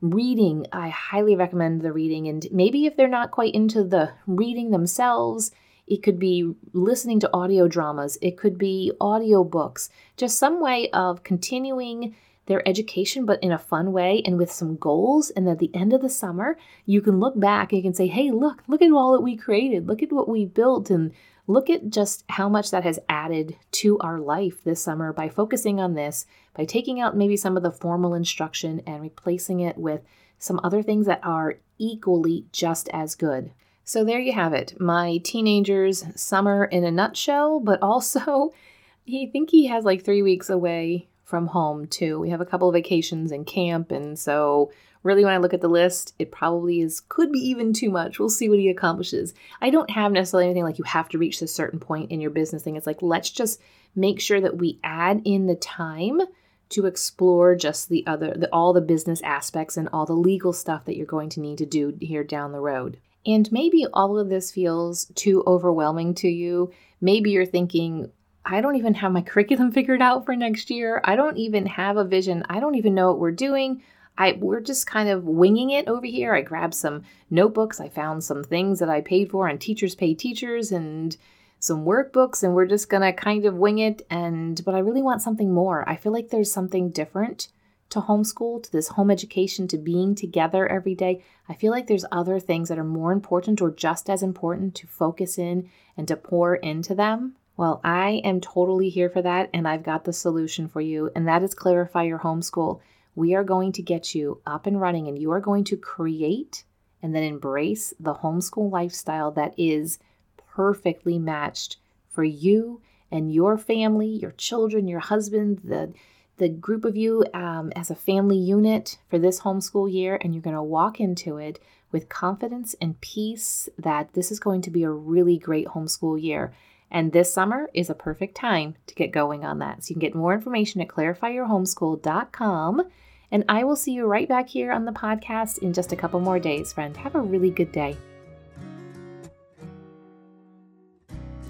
Reading, 0.00 0.64
I 0.70 0.90
highly 0.90 1.34
recommend 1.34 1.80
the 1.82 1.92
reading. 1.92 2.28
And 2.28 2.46
maybe 2.52 2.86
if 2.86 2.96
they're 2.96 3.08
not 3.08 3.32
quite 3.32 3.52
into 3.52 3.82
the 3.82 4.12
reading 4.28 4.70
themselves, 4.70 5.50
it 5.88 6.02
could 6.02 6.20
be 6.20 6.54
listening 6.72 7.18
to 7.20 7.32
audio 7.32 7.66
dramas, 7.66 8.18
it 8.20 8.36
could 8.36 8.58
be 8.58 8.92
audio 9.00 9.42
books, 9.42 9.90
just 10.16 10.38
some 10.38 10.60
way 10.60 10.90
of 10.90 11.24
continuing 11.24 12.14
their 12.48 12.66
education, 12.66 13.24
but 13.24 13.42
in 13.42 13.52
a 13.52 13.58
fun 13.58 13.92
way 13.92 14.22
and 14.24 14.36
with 14.36 14.50
some 14.50 14.76
goals. 14.76 15.30
And 15.30 15.48
at 15.48 15.58
the 15.58 15.70
end 15.74 15.92
of 15.92 16.00
the 16.00 16.08
summer, 16.08 16.58
you 16.86 17.00
can 17.00 17.20
look 17.20 17.38
back 17.38 17.70
and 17.70 17.76
you 17.76 17.82
can 17.82 17.94
say, 17.94 18.08
hey, 18.08 18.30
look, 18.30 18.62
look 18.66 18.82
at 18.82 18.90
all 18.90 19.12
that 19.12 19.20
we 19.20 19.36
created. 19.36 19.86
Look 19.86 20.02
at 20.02 20.12
what 20.12 20.28
we 20.28 20.46
built. 20.46 20.90
And 20.90 21.12
look 21.46 21.70
at 21.70 21.90
just 21.90 22.24
how 22.30 22.48
much 22.48 22.70
that 22.70 22.84
has 22.84 22.98
added 23.08 23.56
to 23.72 23.98
our 24.00 24.18
life 24.18 24.64
this 24.64 24.82
summer 24.82 25.12
by 25.12 25.28
focusing 25.28 25.78
on 25.78 25.94
this, 25.94 26.26
by 26.54 26.64
taking 26.64 27.00
out 27.00 27.16
maybe 27.16 27.36
some 27.36 27.56
of 27.56 27.62
the 27.62 27.70
formal 27.70 28.14
instruction 28.14 28.82
and 28.86 29.02
replacing 29.02 29.60
it 29.60 29.78
with 29.78 30.02
some 30.38 30.58
other 30.64 30.82
things 30.82 31.06
that 31.06 31.20
are 31.22 31.58
equally 31.78 32.46
just 32.50 32.88
as 32.92 33.14
good. 33.14 33.52
So 33.84 34.04
there 34.04 34.20
you 34.20 34.32
have 34.32 34.52
it. 34.52 34.78
My 34.80 35.18
teenager's 35.18 36.04
summer 36.14 36.64
in 36.64 36.84
a 36.84 36.90
nutshell, 36.90 37.60
but 37.60 37.82
also 37.82 38.52
he 39.04 39.26
think 39.26 39.50
he 39.50 39.66
has 39.66 39.84
like 39.84 40.04
3 40.04 40.22
weeks 40.22 40.50
away 40.50 41.08
from 41.28 41.48
home 41.48 41.86
too. 41.86 42.18
We 42.18 42.30
have 42.30 42.40
a 42.40 42.46
couple 42.46 42.68
of 42.68 42.72
vacations 42.72 43.32
and 43.32 43.46
camp, 43.46 43.90
and 43.90 44.18
so 44.18 44.72
really 45.02 45.26
when 45.26 45.34
I 45.34 45.36
look 45.36 45.52
at 45.52 45.60
the 45.60 45.68
list, 45.68 46.14
it 46.18 46.32
probably 46.32 46.80
is 46.80 47.00
could 47.00 47.30
be 47.30 47.38
even 47.50 47.74
too 47.74 47.90
much. 47.90 48.18
We'll 48.18 48.30
see 48.30 48.48
what 48.48 48.58
he 48.58 48.70
accomplishes. 48.70 49.34
I 49.60 49.68
don't 49.68 49.90
have 49.90 50.10
necessarily 50.10 50.46
anything 50.46 50.64
like 50.64 50.78
you 50.78 50.84
have 50.84 51.10
to 51.10 51.18
reach 51.18 51.38
this 51.38 51.54
certain 51.54 51.80
point 51.80 52.10
in 52.10 52.22
your 52.22 52.30
business 52.30 52.62
thing. 52.62 52.76
It's 52.76 52.86
like 52.86 53.02
let's 53.02 53.28
just 53.28 53.60
make 53.94 54.22
sure 54.22 54.40
that 54.40 54.56
we 54.56 54.80
add 54.82 55.20
in 55.26 55.46
the 55.46 55.54
time 55.54 56.22
to 56.70 56.86
explore 56.86 57.54
just 57.54 57.90
the 57.90 58.06
other 58.06 58.32
the, 58.34 58.48
all 58.50 58.72
the 58.72 58.80
business 58.80 59.20
aspects 59.20 59.76
and 59.76 59.86
all 59.92 60.06
the 60.06 60.14
legal 60.14 60.54
stuff 60.54 60.86
that 60.86 60.96
you're 60.96 61.04
going 61.04 61.28
to 61.30 61.40
need 61.40 61.58
to 61.58 61.66
do 61.66 61.94
here 62.00 62.24
down 62.24 62.52
the 62.52 62.60
road. 62.60 62.98
And 63.26 63.52
maybe 63.52 63.84
all 63.92 64.18
of 64.18 64.30
this 64.30 64.50
feels 64.50 65.04
too 65.14 65.44
overwhelming 65.46 66.14
to 66.16 66.28
you. 66.28 66.72
Maybe 67.02 67.30
you're 67.30 67.44
thinking, 67.44 68.10
I 68.50 68.62
don't 68.62 68.76
even 68.76 68.94
have 68.94 69.12
my 69.12 69.20
curriculum 69.20 69.70
figured 69.72 70.00
out 70.00 70.24
for 70.24 70.34
next 70.34 70.70
year. 70.70 71.02
I 71.04 71.16
don't 71.16 71.36
even 71.36 71.66
have 71.66 71.98
a 71.98 72.04
vision. 72.04 72.44
I 72.48 72.60
don't 72.60 72.76
even 72.76 72.94
know 72.94 73.08
what 73.08 73.20
we're 73.20 73.30
doing. 73.30 73.82
I 74.16 74.36
we're 74.40 74.60
just 74.60 74.86
kind 74.86 75.08
of 75.08 75.24
winging 75.24 75.70
it 75.70 75.86
over 75.86 76.06
here. 76.06 76.34
I 76.34 76.40
grabbed 76.40 76.74
some 76.74 77.04
notebooks. 77.30 77.78
I 77.78 77.88
found 77.88 78.24
some 78.24 78.42
things 78.42 78.80
that 78.80 78.88
I 78.88 79.02
paid 79.02 79.30
for 79.30 79.46
and 79.46 79.60
teachers 79.60 79.94
pay 79.94 80.14
teachers 80.14 80.72
and 80.72 81.16
some 81.60 81.84
workbooks 81.84 82.42
and 82.42 82.54
we're 82.54 82.66
just 82.66 82.88
to 82.88 83.12
kind 83.12 83.44
of 83.44 83.54
wing 83.54 83.78
it 83.78 84.02
and 84.10 84.64
but 84.64 84.74
I 84.74 84.78
really 84.78 85.02
want 85.02 85.22
something 85.22 85.52
more. 85.52 85.88
I 85.88 85.96
feel 85.96 86.12
like 86.12 86.30
there's 86.30 86.50
something 86.50 86.90
different 86.90 87.48
to 87.90 88.00
homeschool, 88.00 88.62
to 88.62 88.72
this 88.72 88.88
home 88.88 89.10
education, 89.10 89.66
to 89.68 89.78
being 89.78 90.14
together 90.14 90.66
every 90.66 90.94
day. 90.94 91.22
I 91.48 91.54
feel 91.54 91.72
like 91.72 91.86
there's 91.86 92.04
other 92.10 92.38
things 92.38 92.68
that 92.68 92.78
are 92.78 92.84
more 92.84 93.12
important 93.12 93.60
or 93.60 93.70
just 93.70 94.10
as 94.10 94.22
important 94.22 94.74
to 94.76 94.86
focus 94.86 95.38
in 95.38 95.70
and 95.96 96.06
to 96.08 96.16
pour 96.16 96.56
into 96.56 96.94
them. 96.94 97.36
Well, 97.58 97.80
I 97.82 98.22
am 98.22 98.40
totally 98.40 98.88
here 98.88 99.10
for 99.10 99.20
that, 99.20 99.50
and 99.52 99.66
I've 99.66 99.82
got 99.82 100.04
the 100.04 100.12
solution 100.12 100.68
for 100.68 100.80
you, 100.80 101.10
and 101.16 101.26
that 101.26 101.42
is 101.42 101.54
Clarify 101.54 102.04
Your 102.04 102.20
Homeschool. 102.20 102.78
We 103.16 103.34
are 103.34 103.42
going 103.42 103.72
to 103.72 103.82
get 103.82 104.14
you 104.14 104.40
up 104.46 104.66
and 104.66 104.80
running, 104.80 105.08
and 105.08 105.18
you 105.18 105.32
are 105.32 105.40
going 105.40 105.64
to 105.64 105.76
create 105.76 106.62
and 107.02 107.16
then 107.16 107.24
embrace 107.24 107.92
the 107.98 108.14
homeschool 108.14 108.70
lifestyle 108.70 109.32
that 109.32 109.54
is 109.58 109.98
perfectly 110.46 111.18
matched 111.18 111.78
for 112.08 112.22
you 112.22 112.80
and 113.10 113.34
your 113.34 113.58
family, 113.58 114.06
your 114.06 114.32
children, 114.32 114.86
your 114.86 115.00
husband, 115.00 115.58
the 115.64 115.92
the 116.36 116.48
group 116.48 116.84
of 116.84 116.96
you 116.96 117.24
um, 117.34 117.72
as 117.74 117.90
a 117.90 117.96
family 117.96 118.38
unit 118.38 118.98
for 119.08 119.18
this 119.18 119.40
homeschool 119.40 119.92
year, 119.92 120.16
and 120.22 120.32
you're 120.32 120.42
going 120.42 120.54
to 120.54 120.62
walk 120.62 121.00
into 121.00 121.38
it 121.38 121.58
with 121.90 122.08
confidence 122.08 122.76
and 122.80 123.00
peace 123.00 123.68
that 123.76 124.12
this 124.12 124.30
is 124.30 124.38
going 124.38 124.62
to 124.62 124.70
be 124.70 124.84
a 124.84 124.90
really 124.90 125.38
great 125.38 125.66
homeschool 125.66 126.22
year. 126.22 126.52
And 126.90 127.12
this 127.12 127.32
summer 127.32 127.68
is 127.74 127.90
a 127.90 127.94
perfect 127.94 128.34
time 128.34 128.74
to 128.86 128.94
get 128.94 129.12
going 129.12 129.44
on 129.44 129.58
that. 129.58 129.84
So 129.84 129.90
you 129.90 129.96
can 129.96 130.00
get 130.00 130.14
more 130.14 130.34
information 130.34 130.80
at 130.80 130.88
clarifyyourhomeschool.com. 130.88 132.88
And 133.30 133.44
I 133.48 133.64
will 133.64 133.76
see 133.76 133.92
you 133.92 134.06
right 134.06 134.28
back 134.28 134.48
here 134.48 134.72
on 134.72 134.86
the 134.86 134.92
podcast 134.92 135.58
in 135.58 135.72
just 135.72 135.92
a 135.92 135.96
couple 135.96 136.20
more 136.20 136.38
days, 136.38 136.72
friend. 136.72 136.96
Have 136.96 137.14
a 137.14 137.20
really 137.20 137.50
good 137.50 137.72
day. 137.72 137.96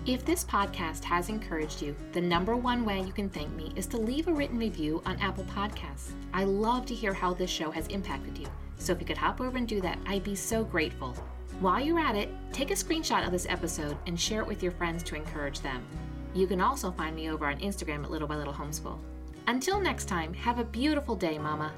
If 0.07 0.25
this 0.25 0.43
podcast 0.43 1.05
has 1.05 1.29
encouraged 1.29 1.83
you, 1.83 1.95
the 2.13 2.21
number 2.21 2.57
one 2.57 2.87
way 2.87 3.03
you 3.03 3.13
can 3.13 3.29
thank 3.29 3.55
me 3.55 3.75
is 3.77 3.87
to 3.89 3.99
leave 3.99 4.27
a 4.27 4.33
written 4.33 4.59
review 4.59 5.03
on 5.05 5.19
Apple 5.19 5.45
Podcasts. 5.45 6.13
I 6.33 6.45
love 6.45 6.87
to 6.87 6.95
hear 6.95 7.13
how 7.13 7.35
this 7.35 7.51
show 7.51 7.71
has 7.71 7.87
impacted 7.89 8.39
you. 8.39 8.47
So 8.79 8.95
if 8.95 9.01
you 9.01 9.07
could 9.07 9.19
hop 9.19 9.41
over 9.41 9.59
and 9.59 9.69
do 9.69 9.83
that, 9.83 9.99
I'd 10.07 10.25
be 10.25 10.35
so 10.35 10.65
grateful. 10.65 11.15
While 11.61 11.81
you're 11.81 11.99
at 11.99 12.15
it, 12.15 12.29
take 12.53 12.71
a 12.71 12.75
screenshot 12.75 13.27
of 13.27 13.33
this 13.33 13.47
episode 13.49 13.97
and 14.07 14.19
share 14.19 14.41
it 14.43 14.47
with 14.47 14.63
your 14.63 14.71
friends 14.71 15.03
to 15.05 15.17
encourage 15.17 15.61
them. 15.61 15.85
You 16.33 16.47
can 16.47 16.61
also 16.61 16.93
find 16.93 17.17
me 17.17 17.31
over 17.31 17.47
on 17.47 17.59
Instagram 17.59 18.05
at 18.05 18.13
Little 18.13 18.29
by 18.29 18.37
Little 18.37 18.53
Homeschool. 18.53 18.97
Until 19.49 19.81
next 19.81 20.05
time, 20.05 20.33
have 20.35 20.61
a 20.61 20.65
beautiful 20.65 21.17
day, 21.17 21.37
Mama. 21.37 21.73